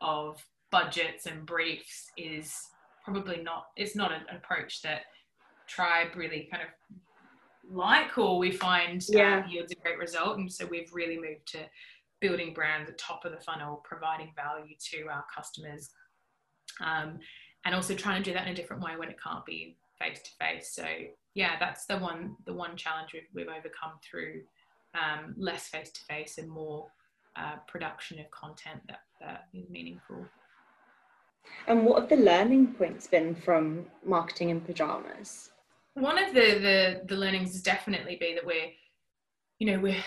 of 0.00 0.44
budgets 0.70 1.26
and 1.26 1.44
briefs 1.44 2.10
is 2.16 2.54
probably 3.04 3.42
not. 3.42 3.66
It's 3.76 3.96
not 3.96 4.12
an 4.12 4.22
approach 4.34 4.82
that 4.82 5.02
Tribe 5.66 6.16
really 6.16 6.48
kind 6.50 6.64
of 6.64 6.96
like 7.70 8.18
or 8.18 8.38
we 8.38 8.50
find 8.50 9.00
uh, 9.02 9.16
yeah. 9.16 9.48
yields 9.48 9.72
a 9.72 9.76
great 9.76 9.98
result. 9.98 10.38
And 10.38 10.52
so 10.52 10.66
we've 10.66 10.92
really 10.92 11.16
moved 11.16 11.46
to 11.52 11.58
building 12.20 12.52
brands 12.52 12.90
at 12.90 12.98
top 12.98 13.24
of 13.24 13.32
the 13.32 13.40
funnel, 13.40 13.82
providing 13.84 14.32
value 14.36 14.74
to 14.90 15.08
our 15.08 15.24
customers, 15.34 15.90
um, 16.80 17.18
and 17.64 17.74
also 17.74 17.94
trying 17.94 18.22
to 18.22 18.30
do 18.30 18.34
that 18.34 18.46
in 18.46 18.52
a 18.52 18.56
different 18.56 18.82
way 18.82 18.92
when 18.96 19.08
it 19.08 19.16
can't 19.22 19.44
be 19.44 19.76
face 20.00 20.20
to 20.22 20.30
face. 20.44 20.72
So 20.74 20.86
yeah, 21.34 21.58
that's 21.58 21.86
the 21.86 21.98
one 21.98 22.36
the 22.46 22.54
one 22.54 22.76
challenge 22.76 23.12
we've, 23.12 23.28
we've 23.34 23.48
overcome 23.48 23.98
through 24.08 24.42
um, 24.94 25.34
less 25.36 25.68
face 25.68 25.90
to 25.90 26.00
face 26.08 26.38
and 26.38 26.48
more 26.48 26.86
uh, 27.36 27.56
production 27.68 28.18
of 28.18 28.30
content 28.30 28.80
that, 28.88 29.00
that 29.20 29.44
is 29.54 29.68
meaningful. 29.70 30.24
And 31.66 31.84
what 31.84 32.00
have 32.00 32.08
the 32.08 32.16
learning 32.16 32.74
points 32.74 33.06
been 33.06 33.34
from 33.34 33.86
marketing 34.04 34.50
in 34.50 34.60
pajamas? 34.60 35.50
one 35.94 36.22
of 36.22 36.34
the, 36.34 36.40
the 36.40 37.02
the 37.06 37.16
learnings 37.16 37.52
has 37.52 37.62
definitely 37.62 38.16
be 38.20 38.34
that 38.34 38.46
we're 38.46 38.70
you 39.58 39.70
know 39.70 39.80
we're 39.80 40.02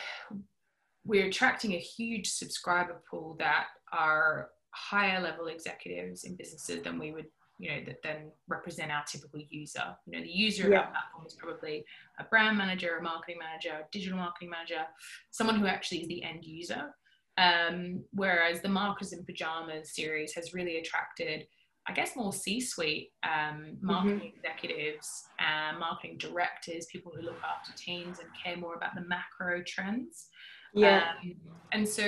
we're 1.05 1.27
attracting 1.27 1.73
a 1.73 1.79
huge 1.79 2.29
subscriber 2.29 3.01
pool 3.09 3.35
that 3.39 3.65
are 3.91 4.49
higher 4.71 5.21
level 5.21 5.47
executives 5.47 6.23
in 6.23 6.35
businesses 6.35 6.81
than 6.83 6.97
we 6.97 7.11
would 7.11 7.27
you 7.59 7.69
know 7.71 7.81
that 7.85 8.01
then 8.03 8.31
represent 8.47 8.91
our 8.91 9.03
typical 9.05 9.39
user 9.49 9.95
you 10.05 10.17
know 10.17 10.23
the 10.23 10.31
user 10.31 10.69
yeah. 10.69 10.79
of 10.79 10.85
our 10.85 10.91
platform 10.91 11.25
is 11.25 11.33
probably 11.35 11.85
a 12.19 12.23
brand 12.25 12.57
manager 12.57 12.97
a 12.97 13.01
marketing 13.01 13.37
manager 13.39 13.81
a 13.81 13.87
digital 13.91 14.17
marketing 14.17 14.49
manager 14.49 14.85
someone 15.31 15.59
who 15.59 15.67
actually 15.67 15.99
is 15.99 16.07
the 16.07 16.23
end 16.23 16.43
user 16.43 16.93
um, 17.37 18.03
whereas 18.11 18.61
the 18.61 18.69
marketers 18.69 19.13
in 19.13 19.25
pajamas 19.25 19.95
series 19.95 20.33
has 20.33 20.53
really 20.53 20.77
attracted 20.77 21.45
I 21.85 21.91
guess 21.91 22.15
more 22.15 22.31
C-suite 22.31 23.11
um, 23.23 23.77
marketing 23.81 24.19
mm-hmm. 24.19 24.37
executives, 24.37 25.25
and 25.37 25.77
marketing 25.79 26.17
directors, 26.17 26.85
people 26.85 27.11
who 27.13 27.23
look 27.23 27.41
after 27.43 27.73
teams 27.75 28.19
and 28.19 28.29
care 28.41 28.55
more 28.55 28.75
about 28.75 28.95
the 28.95 29.01
macro 29.01 29.61
trends. 29.67 30.27
Yeah. 30.73 31.09
Um, 31.21 31.35
and 31.73 31.87
so 31.87 32.03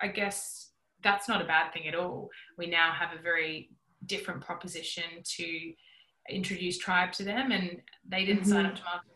I 0.00 0.08
guess 0.08 0.70
that's 1.02 1.28
not 1.28 1.40
a 1.40 1.46
bad 1.46 1.72
thing 1.72 1.88
at 1.88 1.94
all. 1.94 2.28
We 2.58 2.66
now 2.66 2.92
have 2.92 3.18
a 3.18 3.22
very 3.22 3.70
different 4.10 4.40
proposition 4.42 5.04
to 5.24 5.72
introduce 6.28 6.76
Tribe 6.78 7.12
to 7.12 7.24
them, 7.24 7.52
and 7.52 7.80
they 8.06 8.24
didn't 8.24 8.42
mm-hmm. 8.42 8.52
sign 8.52 8.66
up 8.66 8.76
to 8.76 8.82
marketing 8.82 9.10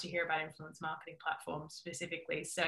to 0.00 0.08
hear 0.08 0.24
about 0.24 0.40
influence 0.40 0.80
marketing 0.80 1.16
platforms 1.22 1.74
specifically. 1.74 2.42
So, 2.44 2.64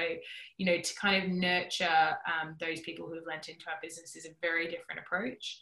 you 0.57 0.65
know, 0.65 0.79
to 0.79 0.95
kind 0.95 1.23
of 1.23 1.29
nurture 1.31 2.15
um, 2.27 2.55
those 2.59 2.81
people 2.81 3.07
who've 3.07 3.25
lent 3.25 3.49
into 3.49 3.65
our 3.67 3.77
business 3.81 4.15
is 4.15 4.25
a 4.25 4.29
very 4.41 4.65
different 4.65 4.99
approach. 4.99 5.59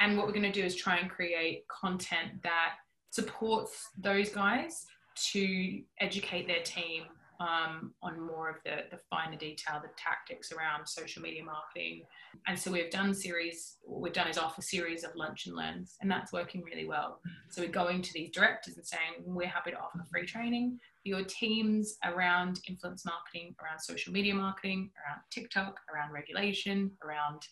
And 0.00 0.16
what 0.16 0.26
we're 0.26 0.32
going 0.32 0.50
to 0.50 0.60
do 0.60 0.64
is 0.64 0.74
try 0.74 0.96
and 0.96 1.10
create 1.10 1.66
content 1.68 2.42
that 2.42 2.76
supports 3.10 3.90
those 3.98 4.30
guys 4.30 4.86
to 5.32 5.82
educate 6.00 6.46
their 6.46 6.62
team 6.62 7.02
um, 7.40 7.92
on 8.02 8.20
more 8.20 8.48
of 8.50 8.56
the, 8.64 8.84
the 8.90 8.98
finer 9.08 9.36
detail, 9.36 9.80
the 9.80 9.90
tactics 9.96 10.50
around 10.52 10.86
social 10.86 11.22
media 11.22 11.44
marketing. 11.44 12.02
And 12.46 12.58
so 12.58 12.72
we've 12.72 12.90
done 12.90 13.14
series, 13.14 13.76
what 13.82 14.00
we've 14.00 14.12
done 14.12 14.28
is 14.28 14.38
offer 14.38 14.60
series 14.60 15.04
of 15.04 15.14
lunch 15.14 15.46
and 15.46 15.54
learns, 15.54 15.96
and 16.00 16.10
that's 16.10 16.32
working 16.32 16.62
really 16.62 16.86
well. 16.86 17.20
So 17.50 17.62
we're 17.62 17.68
going 17.68 18.02
to 18.02 18.12
these 18.12 18.30
directors 18.30 18.76
and 18.76 18.86
saying, 18.86 19.22
we're 19.24 19.46
happy 19.46 19.70
to 19.70 19.78
offer 19.78 20.04
free 20.10 20.26
training 20.26 20.80
for 21.02 21.08
your 21.08 21.22
teams 21.24 21.96
around 22.04 22.60
influence 22.68 23.04
marketing, 23.04 23.54
around 23.62 23.78
social 23.78 24.12
media 24.12 24.34
marketing, 24.34 24.90
around 24.96 25.20
TikTok, 25.30 25.78
around 25.94 26.12
regulation, 26.12 26.90
around 27.04 27.46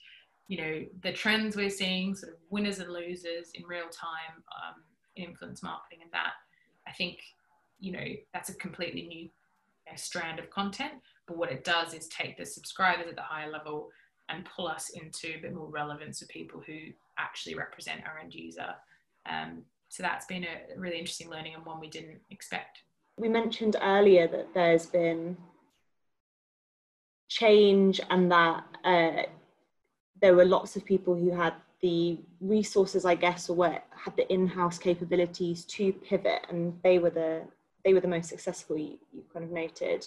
you 0.49 0.59
know 0.59 0.85
the 1.03 1.13
trends 1.13 1.57
we're 1.57 1.69
seeing 1.69 2.15
sort 2.15 2.33
of 2.33 2.39
winners 2.51 2.79
and 2.79 2.93
losers 2.93 3.51
in 3.55 3.65
real 3.65 3.89
time 3.89 4.45
um, 4.55 4.81
in 5.17 5.25
influence 5.25 5.61
marketing 5.61 5.99
and 6.03 6.13
that 6.13 6.35
i 6.87 6.93
think 6.93 7.19
you 7.81 7.91
know 7.91 8.05
that's 8.33 8.49
a 8.49 8.55
completely 8.55 9.03
new 9.03 9.29
strand 9.95 10.39
of 10.39 10.51
content 10.51 10.93
but 11.27 11.37
what 11.37 11.51
it 11.51 11.65
does 11.65 11.93
is 11.93 12.09
take 12.09 12.37
the 12.37 12.47
subscribers 12.47 13.07
at 13.09 13.17
the 13.17 13.23
higher 13.23 13.51
level 13.51 13.91
and 14.29 14.45
pull 14.57 14.67
us 14.67 14.91
into 14.91 15.37
a 15.37 15.41
bit 15.41 15.55
more 15.55 15.69
relevance 15.69 16.21
for 16.21 16.27
people 16.27 16.63
who 16.67 16.79
actually 17.19 17.55
represent 17.55 18.03
our 18.07 18.19
end 18.19 18.35
user. 18.35 18.75
Um, 19.29 19.63
so 19.89 20.03
that's 20.03 20.27
been 20.27 20.45
a 20.45 20.79
really 20.79 20.99
interesting 20.99 21.31
learning 21.31 21.55
and 21.55 21.65
one 21.65 21.81
we 21.81 21.89
didn't 21.89 22.21
expect. 22.31 22.83
We 23.19 23.29
mentioned 23.29 23.77
earlier 23.81 24.27
that 24.29 24.53
there's 24.53 24.87
been 24.87 25.37
change 27.29 28.01
and 28.11 28.31
that 28.31 28.65
uh, 28.85 29.23
there 30.21 30.35
were 30.35 30.45
lots 30.45 30.77
of 30.77 30.85
people 30.85 31.15
who 31.15 31.31
had 31.31 31.55
the 31.81 32.19
resources, 32.41 33.05
I 33.05 33.15
guess, 33.15 33.49
or 33.49 33.57
what 33.57 33.85
had 33.95 34.17
the 34.17 34.31
in-house 34.33 34.79
capabilities 34.79 35.65
to 35.67 35.93
pivot, 35.93 36.47
and 36.49 36.79
they 36.83 36.99
were 36.99 37.11
the 37.11 37.43
they 37.87 37.95
were 37.95 38.01
the 38.01 38.09
most 38.09 38.29
successful. 38.29 38.77
You, 38.77 38.99
you 39.13 39.23
kind 39.33 39.45
of 39.45 39.53
noted, 39.53 40.07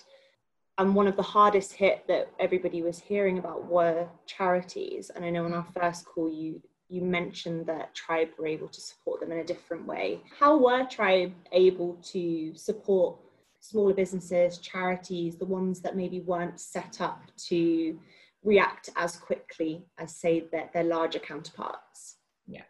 and 0.78 0.94
one 0.94 1.08
of 1.08 1.16
the 1.16 1.24
hardest 1.24 1.74
hit 1.74 2.06
that 2.08 2.30
everybody 2.40 2.84
was 2.84 3.00
hearing 3.00 3.40
about 3.40 3.66
were 3.66 4.06
charities. 4.26 5.10
And 5.16 5.24
I 5.24 5.30
know 5.30 5.46
on 5.46 5.54
our 5.54 5.66
first 5.74 6.06
call, 6.06 6.30
you 6.30 6.62
you 6.90 7.02
mentioned 7.02 7.68
that 7.68 7.96
Tribe 7.96 8.30
were 8.38 8.48
able 8.48 8.68
to 8.68 8.82
support 8.82 9.22
them 9.22 9.32
in 9.32 9.40
a 9.40 9.44
different 9.44 9.86
way. 9.86 10.22
How 10.38 10.58
were 10.58 10.86
Tribe 10.86 11.34
able 11.54 11.94
to 12.12 12.54
support 12.56 13.18
smaller 13.60 13.94
businesses, 13.94 14.58
charities, 14.58 15.36
the 15.36 15.46
ones 15.46 15.82
that 15.82 15.96
maybe 15.96 16.20
weren't 16.22 16.60
set 16.60 17.00
up 17.00 17.22
to 17.50 18.00
react 18.44 18.90
as 18.96 19.16
quickly 19.18 19.86
as, 20.00 20.16
say, 20.16 20.46
their, 20.52 20.70
their 20.74 20.84
larger 20.84 21.20
counterparts? 21.20 22.16
Yeah. 22.48 22.64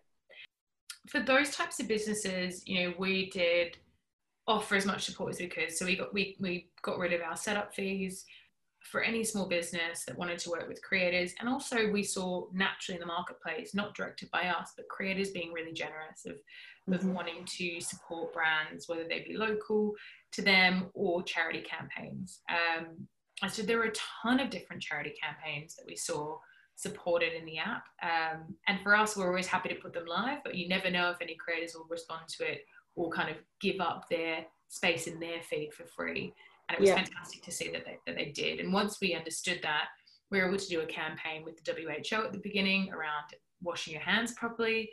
For 1.07 1.21
those 1.21 1.51
types 1.51 1.79
of 1.79 1.87
businesses, 1.87 2.63
you 2.67 2.83
know, 2.83 2.93
we 2.99 3.29
did 3.29 3.77
offer 4.49 4.75
as 4.75 4.85
much 4.85 5.05
support 5.05 5.31
as 5.31 5.39
we 5.39 5.47
could. 5.47 5.71
So 5.71 5.85
we 5.85 5.95
got 5.95 6.13
we 6.13 6.35
we 6.39 6.69
got 6.81 6.97
rid 6.97 7.13
of 7.13 7.21
our 7.21 7.37
setup 7.37 7.73
fees 7.73 8.25
for 8.81 9.01
any 9.01 9.23
small 9.23 9.47
business 9.47 10.05
that 10.05 10.17
wanted 10.17 10.39
to 10.39 10.49
work 10.49 10.67
with 10.67 10.81
creators. 10.81 11.33
And 11.39 11.47
also 11.47 11.91
we 11.91 12.01
saw 12.01 12.47
naturally 12.53 12.95
in 12.95 13.01
the 13.01 13.05
marketplace, 13.05 13.75
not 13.75 13.93
directed 13.93 14.31
by 14.31 14.47
us, 14.47 14.71
but 14.75 14.87
creators 14.87 15.31
being 15.31 15.51
really 15.51 15.73
generous 15.73 16.25
of, 16.25 16.33
mm-hmm. 16.33 16.93
of 16.93 17.05
wanting 17.05 17.45
to 17.45 17.81
support 17.81 18.33
brands, 18.33 18.87
whether 18.87 19.03
they 19.03 19.25
be 19.27 19.37
local 19.37 19.93
to 20.31 20.41
them 20.41 20.87
or 20.93 21.21
charity 21.23 21.61
campaigns. 21.61 22.39
Um, 22.49 23.07
and 23.41 23.51
so 23.51 23.61
there 23.61 23.77
were 23.77 23.91
a 23.91 23.93
ton 24.23 24.39
of 24.39 24.49
different 24.49 24.81
charity 24.81 25.13
campaigns 25.21 25.75
that 25.75 25.85
we 25.85 25.95
saw 25.95 26.37
supported 26.75 27.33
in 27.33 27.45
the 27.45 27.57
app. 27.57 27.83
Um, 28.01 28.55
and 28.67 28.79
for 28.81 28.95
us, 28.95 29.15
we're 29.15 29.27
always 29.27 29.47
happy 29.47 29.69
to 29.69 29.75
put 29.75 29.93
them 29.93 30.05
live, 30.05 30.39
but 30.43 30.55
you 30.55 30.69
never 30.69 30.89
know 30.89 31.11
if 31.11 31.21
any 31.21 31.35
creators 31.35 31.75
will 31.75 31.87
respond 31.89 32.29
to 32.29 32.49
it 32.49 32.61
or 32.99 33.09
kind 33.09 33.29
of 33.29 33.37
give 33.61 33.79
up 33.79 34.05
their 34.09 34.45
space 34.67 35.07
in 35.07 35.19
their 35.21 35.41
feed 35.41 35.73
for 35.73 35.85
free. 35.85 36.33
And 36.67 36.77
it 36.77 36.81
was 36.81 36.89
yeah. 36.89 36.95
fantastic 36.95 37.41
to 37.43 37.51
see 37.51 37.71
that 37.71 37.85
they, 37.85 37.97
that 38.05 38.15
they 38.17 38.31
did. 38.31 38.59
And 38.59 38.73
once 38.73 38.97
we 39.01 39.15
understood 39.15 39.61
that, 39.63 39.85
we 40.29 40.39
were 40.39 40.47
able 40.47 40.57
to 40.57 40.67
do 40.67 40.81
a 40.81 40.85
campaign 40.85 41.43
with 41.45 41.63
the 41.63 41.71
WHO 41.71 42.25
at 42.25 42.33
the 42.33 42.39
beginning 42.39 42.91
around 42.91 43.23
washing 43.63 43.93
your 43.93 44.03
hands 44.03 44.33
properly. 44.33 44.89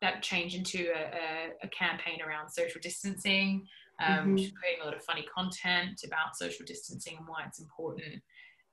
That 0.00 0.22
changed 0.22 0.56
into 0.56 0.88
a, 0.92 1.02
a, 1.02 1.66
a 1.66 1.68
campaign 1.68 2.20
around 2.22 2.48
social 2.48 2.80
distancing, 2.80 3.66
um, 4.02 4.36
mm-hmm. 4.36 4.54
creating 4.56 4.82
a 4.82 4.84
lot 4.84 4.96
of 4.96 5.04
funny 5.04 5.26
content 5.36 6.00
about 6.06 6.36
social 6.36 6.64
distancing 6.64 7.16
and 7.18 7.26
why 7.26 7.44
it's 7.46 7.60
important. 7.60 8.22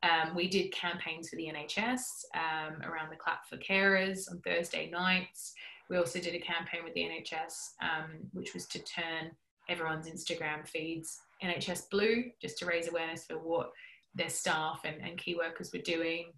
Um, 0.04 0.36
we 0.36 0.48
did 0.48 0.72
campaigns 0.72 1.30
for 1.30 1.36
the 1.36 1.52
NHS 1.54 2.02
um, 2.36 2.82
around 2.84 3.10
the 3.12 3.18
clap 3.18 3.48
for 3.48 3.58
carers 3.58 4.32
on 4.32 4.40
Thursday 4.42 4.90
nights. 4.90 5.54
We 5.90 5.98
also 5.98 6.20
did 6.20 6.36
a 6.36 6.40
campaign 6.40 6.84
with 6.84 6.94
the 6.94 7.02
NHS, 7.02 7.74
um, 7.82 8.12
which 8.34 8.54
was 8.54 8.68
to 8.68 8.80
turn 8.80 9.32
everyone's 9.70 10.08
Instagram 10.08 10.68
feeds 10.68 11.20
NHS 11.44 11.90
Blue, 11.90 12.26
just 12.42 12.58
to 12.60 12.66
raise 12.66 12.88
awareness 12.88 13.26
for 13.26 13.36
what 13.36 13.72
their 14.16 14.30
staff 14.30 14.82
and, 14.84 14.98
and 15.02 15.18
key 15.18 15.36
workers 15.36 15.72
were 15.74 15.82
doing. 15.82 16.32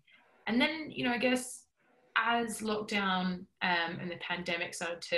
And 0.47 0.59
then, 0.59 0.89
you 0.89 1.05
know, 1.05 1.11
I 1.11 1.17
guess 1.17 1.63
as 2.17 2.61
lockdown 2.61 3.45
um, 3.61 3.97
and 3.99 4.09
the 4.09 4.17
pandemic 4.17 4.73
started 4.73 5.01
to 5.01 5.17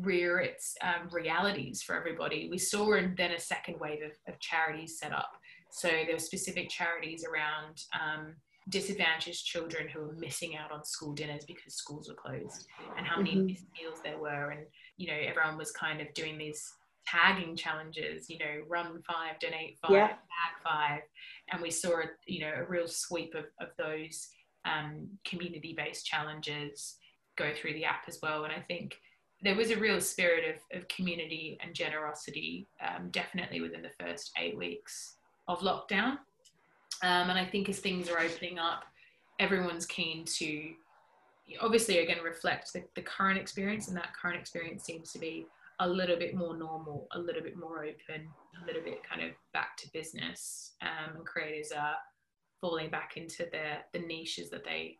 rear 0.00 0.38
its 0.38 0.76
um, 0.82 1.08
realities 1.10 1.82
for 1.82 1.96
everybody, 1.96 2.48
we 2.50 2.58
saw 2.58 2.92
then 3.16 3.32
a 3.32 3.38
second 3.38 3.78
wave 3.80 4.00
of, 4.02 4.12
of, 4.32 4.38
charities 4.40 4.98
set 4.98 5.12
up. 5.12 5.32
So 5.70 5.88
there 5.88 6.14
were 6.14 6.18
specific 6.18 6.68
charities 6.68 7.24
around 7.24 7.82
um, 7.94 8.34
disadvantaged 8.68 9.44
children 9.44 9.88
who 9.88 10.00
were 10.00 10.12
missing 10.14 10.56
out 10.56 10.70
on 10.70 10.84
school 10.84 11.12
dinners 11.12 11.44
because 11.44 11.74
schools 11.74 12.08
were 12.08 12.14
closed, 12.14 12.66
and 12.96 13.06
how 13.06 13.16
many 13.16 13.34
mm-hmm. 13.34 13.46
missed 13.46 13.66
meals 13.80 13.98
there 14.04 14.18
were, 14.18 14.50
and 14.50 14.66
you 14.96 15.08
know 15.08 15.18
everyone 15.18 15.58
was 15.58 15.72
kind 15.72 16.00
of 16.00 16.12
doing 16.14 16.38
these 16.38 16.72
tagging 17.06 17.56
challenges. 17.56 18.30
You 18.30 18.38
know, 18.38 18.62
run 18.68 19.02
five, 19.06 19.38
donate 19.40 19.78
five, 19.82 19.92
yeah. 19.92 20.06
tag 20.08 20.62
five, 20.64 21.00
and 21.50 21.60
we 21.60 21.70
saw 21.70 22.00
a, 22.00 22.04
you 22.26 22.40
know 22.40 22.52
a 22.56 22.64
real 22.64 22.88
sweep 22.88 23.34
of 23.34 23.46
of 23.60 23.68
those 23.78 24.28
um, 24.64 25.08
community-based 25.24 26.06
challenges 26.06 26.96
go 27.36 27.52
through 27.54 27.72
the 27.74 27.84
app 27.84 28.04
as 28.08 28.18
well, 28.22 28.44
and 28.44 28.52
I 28.52 28.60
think 28.60 28.96
there 29.42 29.56
was 29.56 29.70
a 29.70 29.76
real 29.76 30.00
spirit 30.00 30.44
of, 30.54 30.78
of 30.78 30.88
community 30.88 31.58
and 31.60 31.74
generosity, 31.74 32.68
um, 32.80 33.08
definitely 33.10 33.60
within 33.60 33.82
the 33.82 34.04
first 34.04 34.30
eight 34.38 34.56
weeks 34.56 35.16
of 35.48 35.58
lockdown. 35.60 36.18
Um, 37.02 37.30
and 37.30 37.38
I 37.38 37.44
think 37.44 37.68
as 37.68 37.78
things 37.78 38.08
are 38.08 38.18
opening 38.18 38.58
up, 38.58 38.84
everyone's 39.38 39.86
keen 39.86 40.24
to 40.24 40.70
obviously 41.60 41.98
again 41.98 42.18
reflect 42.24 42.72
the, 42.72 42.84
the 42.94 43.02
current 43.02 43.38
experience, 43.38 43.88
and 43.88 43.96
that 43.96 44.14
current 44.20 44.38
experience 44.38 44.84
seems 44.84 45.12
to 45.12 45.18
be 45.18 45.46
a 45.80 45.88
little 45.88 46.16
bit 46.16 46.34
more 46.34 46.56
normal, 46.56 47.08
a 47.12 47.18
little 47.18 47.42
bit 47.42 47.56
more 47.56 47.80
open, 47.80 48.28
a 48.62 48.66
little 48.66 48.82
bit 48.82 49.02
kind 49.02 49.22
of 49.22 49.30
back 49.52 49.76
to 49.78 49.90
business. 49.92 50.72
Um, 50.80 51.16
and 51.16 51.26
creators 51.26 51.72
are 51.72 51.96
falling 52.60 52.90
back 52.90 53.16
into 53.16 53.46
their 53.50 53.80
the 53.92 53.98
niches 53.98 54.48
that 54.50 54.64
they, 54.64 54.96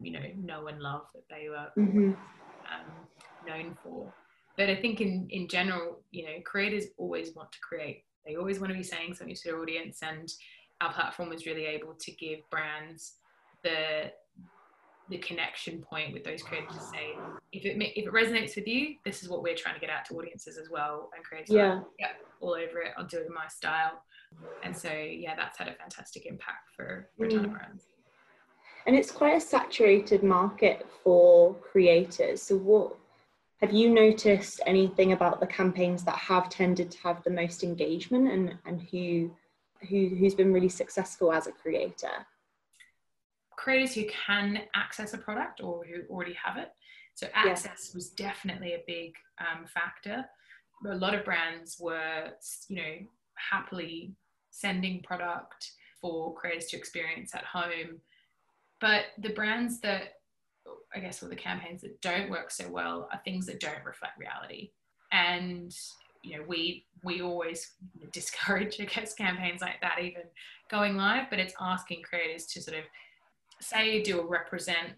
you 0.00 0.10
know, 0.10 0.24
know 0.42 0.66
and 0.66 0.80
love 0.80 1.02
that 1.14 1.28
they 1.30 1.48
were 1.48 1.68
mm-hmm. 1.78 2.10
um, 2.10 3.46
known 3.46 3.76
for. 3.82 4.12
But 4.56 4.70
I 4.70 4.76
think 4.76 5.00
in, 5.00 5.28
in 5.30 5.48
general, 5.48 6.00
you 6.10 6.24
know, 6.24 6.40
creators 6.44 6.86
always 6.96 7.34
want 7.34 7.52
to 7.52 7.58
create. 7.60 8.04
They 8.26 8.36
always 8.36 8.58
want 8.58 8.72
to 8.72 8.76
be 8.76 8.84
saying 8.84 9.14
something 9.14 9.34
to 9.34 9.44
their 9.44 9.60
audience. 9.60 10.00
And 10.02 10.32
our 10.80 10.92
platform 10.92 11.28
was 11.28 11.46
really 11.46 11.66
able 11.66 11.94
to 11.94 12.12
give 12.12 12.38
brands 12.50 13.14
the 13.62 14.12
the 15.10 15.18
connection 15.18 15.82
point 15.82 16.14
with 16.14 16.24
those 16.24 16.42
creators 16.42 16.74
to 16.74 16.80
say 16.80 17.14
if 17.52 17.66
it 17.66 17.76
if 17.94 18.06
it 18.06 18.12
resonates 18.12 18.56
with 18.56 18.66
you 18.66 18.94
this 19.04 19.22
is 19.22 19.28
what 19.28 19.42
we're 19.42 19.54
trying 19.54 19.74
to 19.74 19.80
get 19.80 19.90
out 19.90 20.04
to 20.04 20.14
audiences 20.14 20.56
as 20.56 20.70
well 20.70 21.10
and 21.14 21.22
creators 21.24 21.50
yeah 21.50 21.74
like, 21.74 21.84
yeah. 21.98 22.08
All 22.40 22.54
over 22.54 22.80
it 22.80 22.92
i'll 22.96 23.06
do 23.06 23.18
it 23.18 23.26
in 23.26 23.34
my 23.34 23.48
style. 23.48 24.02
And 24.62 24.76
so 24.76 24.90
yeah 24.90 25.34
that's 25.36 25.58
had 25.58 25.68
a 25.68 25.74
fantastic 25.74 26.26
impact 26.26 26.70
for, 26.74 27.08
for 27.16 27.26
a 27.26 27.30
ton 27.30 27.44
of 27.44 27.50
mm. 27.50 27.54
brands. 27.54 27.84
And 28.86 28.96
it's 28.96 29.10
quite 29.10 29.36
a 29.36 29.40
saturated 29.40 30.22
market 30.22 30.86
for 31.02 31.54
creators. 31.54 32.42
So 32.42 32.56
what 32.56 32.96
have 33.60 33.72
you 33.72 33.88
noticed 33.88 34.60
anything 34.66 35.12
about 35.12 35.40
the 35.40 35.46
campaigns 35.46 36.04
that 36.04 36.16
have 36.16 36.50
tended 36.50 36.90
to 36.90 36.98
have 36.98 37.22
the 37.24 37.30
most 37.30 37.62
engagement 37.62 38.30
and, 38.30 38.58
and 38.66 38.82
who, 38.90 39.30
who, 39.88 40.08
who's 40.16 40.34
been 40.34 40.52
really 40.52 40.68
successful 40.68 41.32
as 41.32 41.46
a 41.46 41.52
creator? 41.52 42.26
Creators 43.56 43.94
who 43.94 44.04
can 44.04 44.60
access 44.74 45.14
a 45.14 45.18
product 45.18 45.60
or 45.62 45.84
who 45.84 46.02
already 46.12 46.36
have 46.42 46.56
it. 46.56 46.70
So 47.14 47.28
access 47.32 47.92
was 47.94 48.10
definitely 48.10 48.74
a 48.74 48.82
big 48.86 49.14
um, 49.38 49.66
factor. 49.66 50.24
A 50.86 50.94
lot 50.96 51.14
of 51.14 51.24
brands 51.24 51.76
were, 51.78 52.30
you 52.68 52.76
know, 52.76 52.94
happily 53.36 54.14
sending 54.50 55.02
product 55.02 55.70
for 56.00 56.34
creators 56.34 56.66
to 56.66 56.76
experience 56.76 57.34
at 57.34 57.44
home. 57.44 58.00
But 58.80 59.04
the 59.18 59.30
brands 59.30 59.80
that 59.80 60.14
I 60.94 61.00
guess, 61.00 61.22
or 61.22 61.28
the 61.28 61.36
campaigns 61.36 61.82
that 61.82 62.00
don't 62.00 62.30
work 62.30 62.50
so 62.50 62.68
well 62.68 63.08
are 63.12 63.20
things 63.24 63.46
that 63.46 63.60
don't 63.60 63.84
reflect 63.84 64.18
reality. 64.18 64.70
And 65.12 65.74
you 66.24 66.36
know, 66.36 66.44
we 66.46 66.86
we 67.02 67.20
always 67.20 67.72
discourage, 68.12 68.76
I 68.80 68.84
guess, 68.84 69.14
campaigns 69.14 69.60
like 69.60 69.80
that 69.82 69.98
even 70.02 70.22
going 70.70 70.96
live. 70.96 71.26
But 71.30 71.38
it's 71.38 71.54
asking 71.60 72.02
creators 72.02 72.46
to 72.46 72.62
sort 72.62 72.78
of 72.78 72.84
say, 73.60 74.02
do 74.02 74.20
or 74.20 74.26
represent 74.26 74.94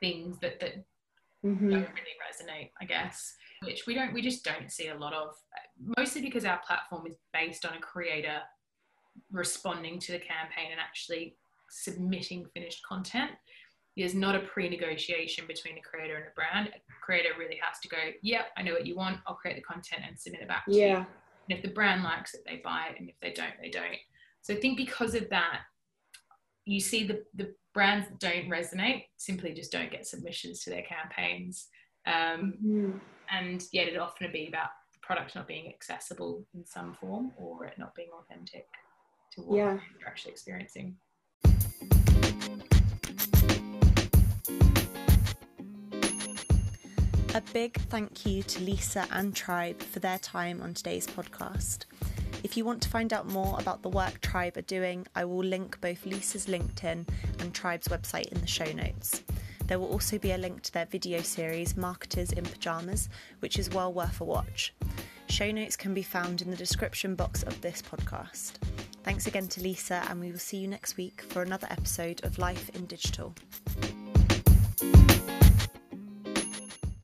things 0.00 0.38
that 0.40 0.60
that 0.60 0.84
mm-hmm. 1.44 1.70
don't 1.70 1.80
really 1.80 2.16
resonate, 2.22 2.70
I 2.80 2.84
guess. 2.84 3.34
Which 3.64 3.86
we 3.86 3.94
don't, 3.94 4.12
we 4.12 4.22
just 4.22 4.44
don't 4.44 4.72
see 4.72 4.88
a 4.88 4.96
lot 4.96 5.12
of. 5.12 5.34
Mostly 5.96 6.20
because 6.20 6.44
our 6.44 6.60
platform 6.66 7.06
is 7.06 7.16
based 7.32 7.64
on 7.64 7.74
a 7.74 7.80
creator 7.80 8.40
responding 9.30 9.98
to 10.00 10.12
the 10.12 10.18
campaign 10.18 10.70
and 10.70 10.80
actually 10.80 11.36
submitting 11.70 12.46
finished 12.54 12.82
content 12.86 13.30
there's 13.96 14.14
not 14.14 14.34
a 14.34 14.40
pre-negotiation 14.40 15.46
between 15.46 15.76
a 15.76 15.82
creator 15.82 16.16
and 16.16 16.24
a 16.24 16.34
brand. 16.34 16.68
A 16.68 17.04
creator 17.04 17.30
really 17.38 17.58
has 17.62 17.78
to 17.80 17.88
go, 17.88 17.98
yeah, 18.22 18.42
I 18.56 18.62
know 18.62 18.72
what 18.72 18.86
you 18.86 18.96
want. 18.96 19.18
I'll 19.26 19.34
create 19.34 19.56
the 19.56 19.62
content 19.62 20.02
and 20.06 20.18
submit 20.18 20.42
it 20.42 20.48
back 20.48 20.64
to 20.66 20.72
yeah. 20.72 21.00
you. 21.00 21.06
And 21.48 21.58
if 21.58 21.62
the 21.62 21.68
brand 21.68 22.02
likes 22.02 22.34
it, 22.34 22.42
they 22.46 22.60
buy 22.64 22.86
it. 22.90 23.00
And 23.00 23.08
if 23.08 23.16
they 23.20 23.32
don't, 23.32 23.52
they 23.60 23.68
don't. 23.68 23.98
So 24.40 24.54
I 24.54 24.56
think 24.56 24.76
because 24.76 25.14
of 25.14 25.28
that, 25.30 25.60
you 26.64 26.80
see 26.80 27.06
the, 27.06 27.22
the 27.34 27.54
brands 27.74 28.08
that 28.08 28.18
don't 28.18 28.48
resonate 28.48 29.04
simply 29.16 29.52
just 29.52 29.72
don't 29.72 29.90
get 29.90 30.06
submissions 30.06 30.62
to 30.64 30.70
their 30.70 30.82
campaigns. 30.82 31.68
Um, 32.06 32.54
mm-hmm. 32.64 32.92
And 33.30 33.62
yet 33.72 33.88
it 33.88 33.98
often 33.98 34.30
be 34.32 34.48
about 34.48 34.70
the 34.92 35.00
product 35.02 35.34
not 35.34 35.46
being 35.48 35.68
accessible 35.68 36.44
in 36.54 36.64
some 36.64 36.94
form 37.00 37.32
or 37.36 37.66
it 37.66 37.78
not 37.78 37.94
being 37.94 38.10
authentic 38.18 38.66
to 39.32 39.42
what 39.42 39.56
yeah. 39.56 39.78
you're 39.98 40.08
actually 40.08 40.32
experiencing. 40.32 40.96
A 47.34 47.40
big 47.54 47.80
thank 47.88 48.26
you 48.26 48.42
to 48.42 48.60
Lisa 48.62 49.06
and 49.10 49.34
Tribe 49.34 49.80
for 49.80 50.00
their 50.00 50.18
time 50.18 50.60
on 50.60 50.74
today's 50.74 51.06
podcast. 51.06 51.86
If 52.44 52.58
you 52.58 52.66
want 52.66 52.82
to 52.82 52.90
find 52.90 53.10
out 53.10 53.26
more 53.26 53.58
about 53.58 53.80
the 53.80 53.88
work 53.88 54.20
Tribe 54.20 54.58
are 54.58 54.62
doing, 54.62 55.06
I 55.16 55.24
will 55.24 55.42
link 55.42 55.80
both 55.80 56.04
Lisa's 56.04 56.44
LinkedIn 56.44 57.08
and 57.38 57.54
Tribe's 57.54 57.88
website 57.88 58.30
in 58.30 58.38
the 58.42 58.46
show 58.46 58.70
notes. 58.72 59.22
There 59.66 59.78
will 59.78 59.88
also 59.88 60.18
be 60.18 60.32
a 60.32 60.36
link 60.36 60.60
to 60.64 60.72
their 60.74 60.84
video 60.84 61.22
series, 61.22 61.74
Marketers 61.74 62.32
in 62.32 62.44
Pyjamas, 62.44 63.08
which 63.40 63.58
is 63.58 63.70
well 63.70 63.94
worth 63.94 64.20
a 64.20 64.24
watch. 64.24 64.74
Show 65.30 65.50
notes 65.52 65.74
can 65.74 65.94
be 65.94 66.02
found 66.02 66.42
in 66.42 66.50
the 66.50 66.56
description 66.56 67.14
box 67.14 67.42
of 67.44 67.58
this 67.62 67.80
podcast. 67.80 68.56
Thanks 69.04 69.26
again 69.26 69.48
to 69.48 69.62
Lisa, 69.62 70.04
and 70.10 70.20
we 70.20 70.30
will 70.30 70.38
see 70.38 70.58
you 70.58 70.68
next 70.68 70.98
week 70.98 71.22
for 71.30 71.40
another 71.40 71.68
episode 71.70 72.22
of 72.24 72.36
Life 72.36 72.68
in 72.74 72.84
Digital. 72.84 73.34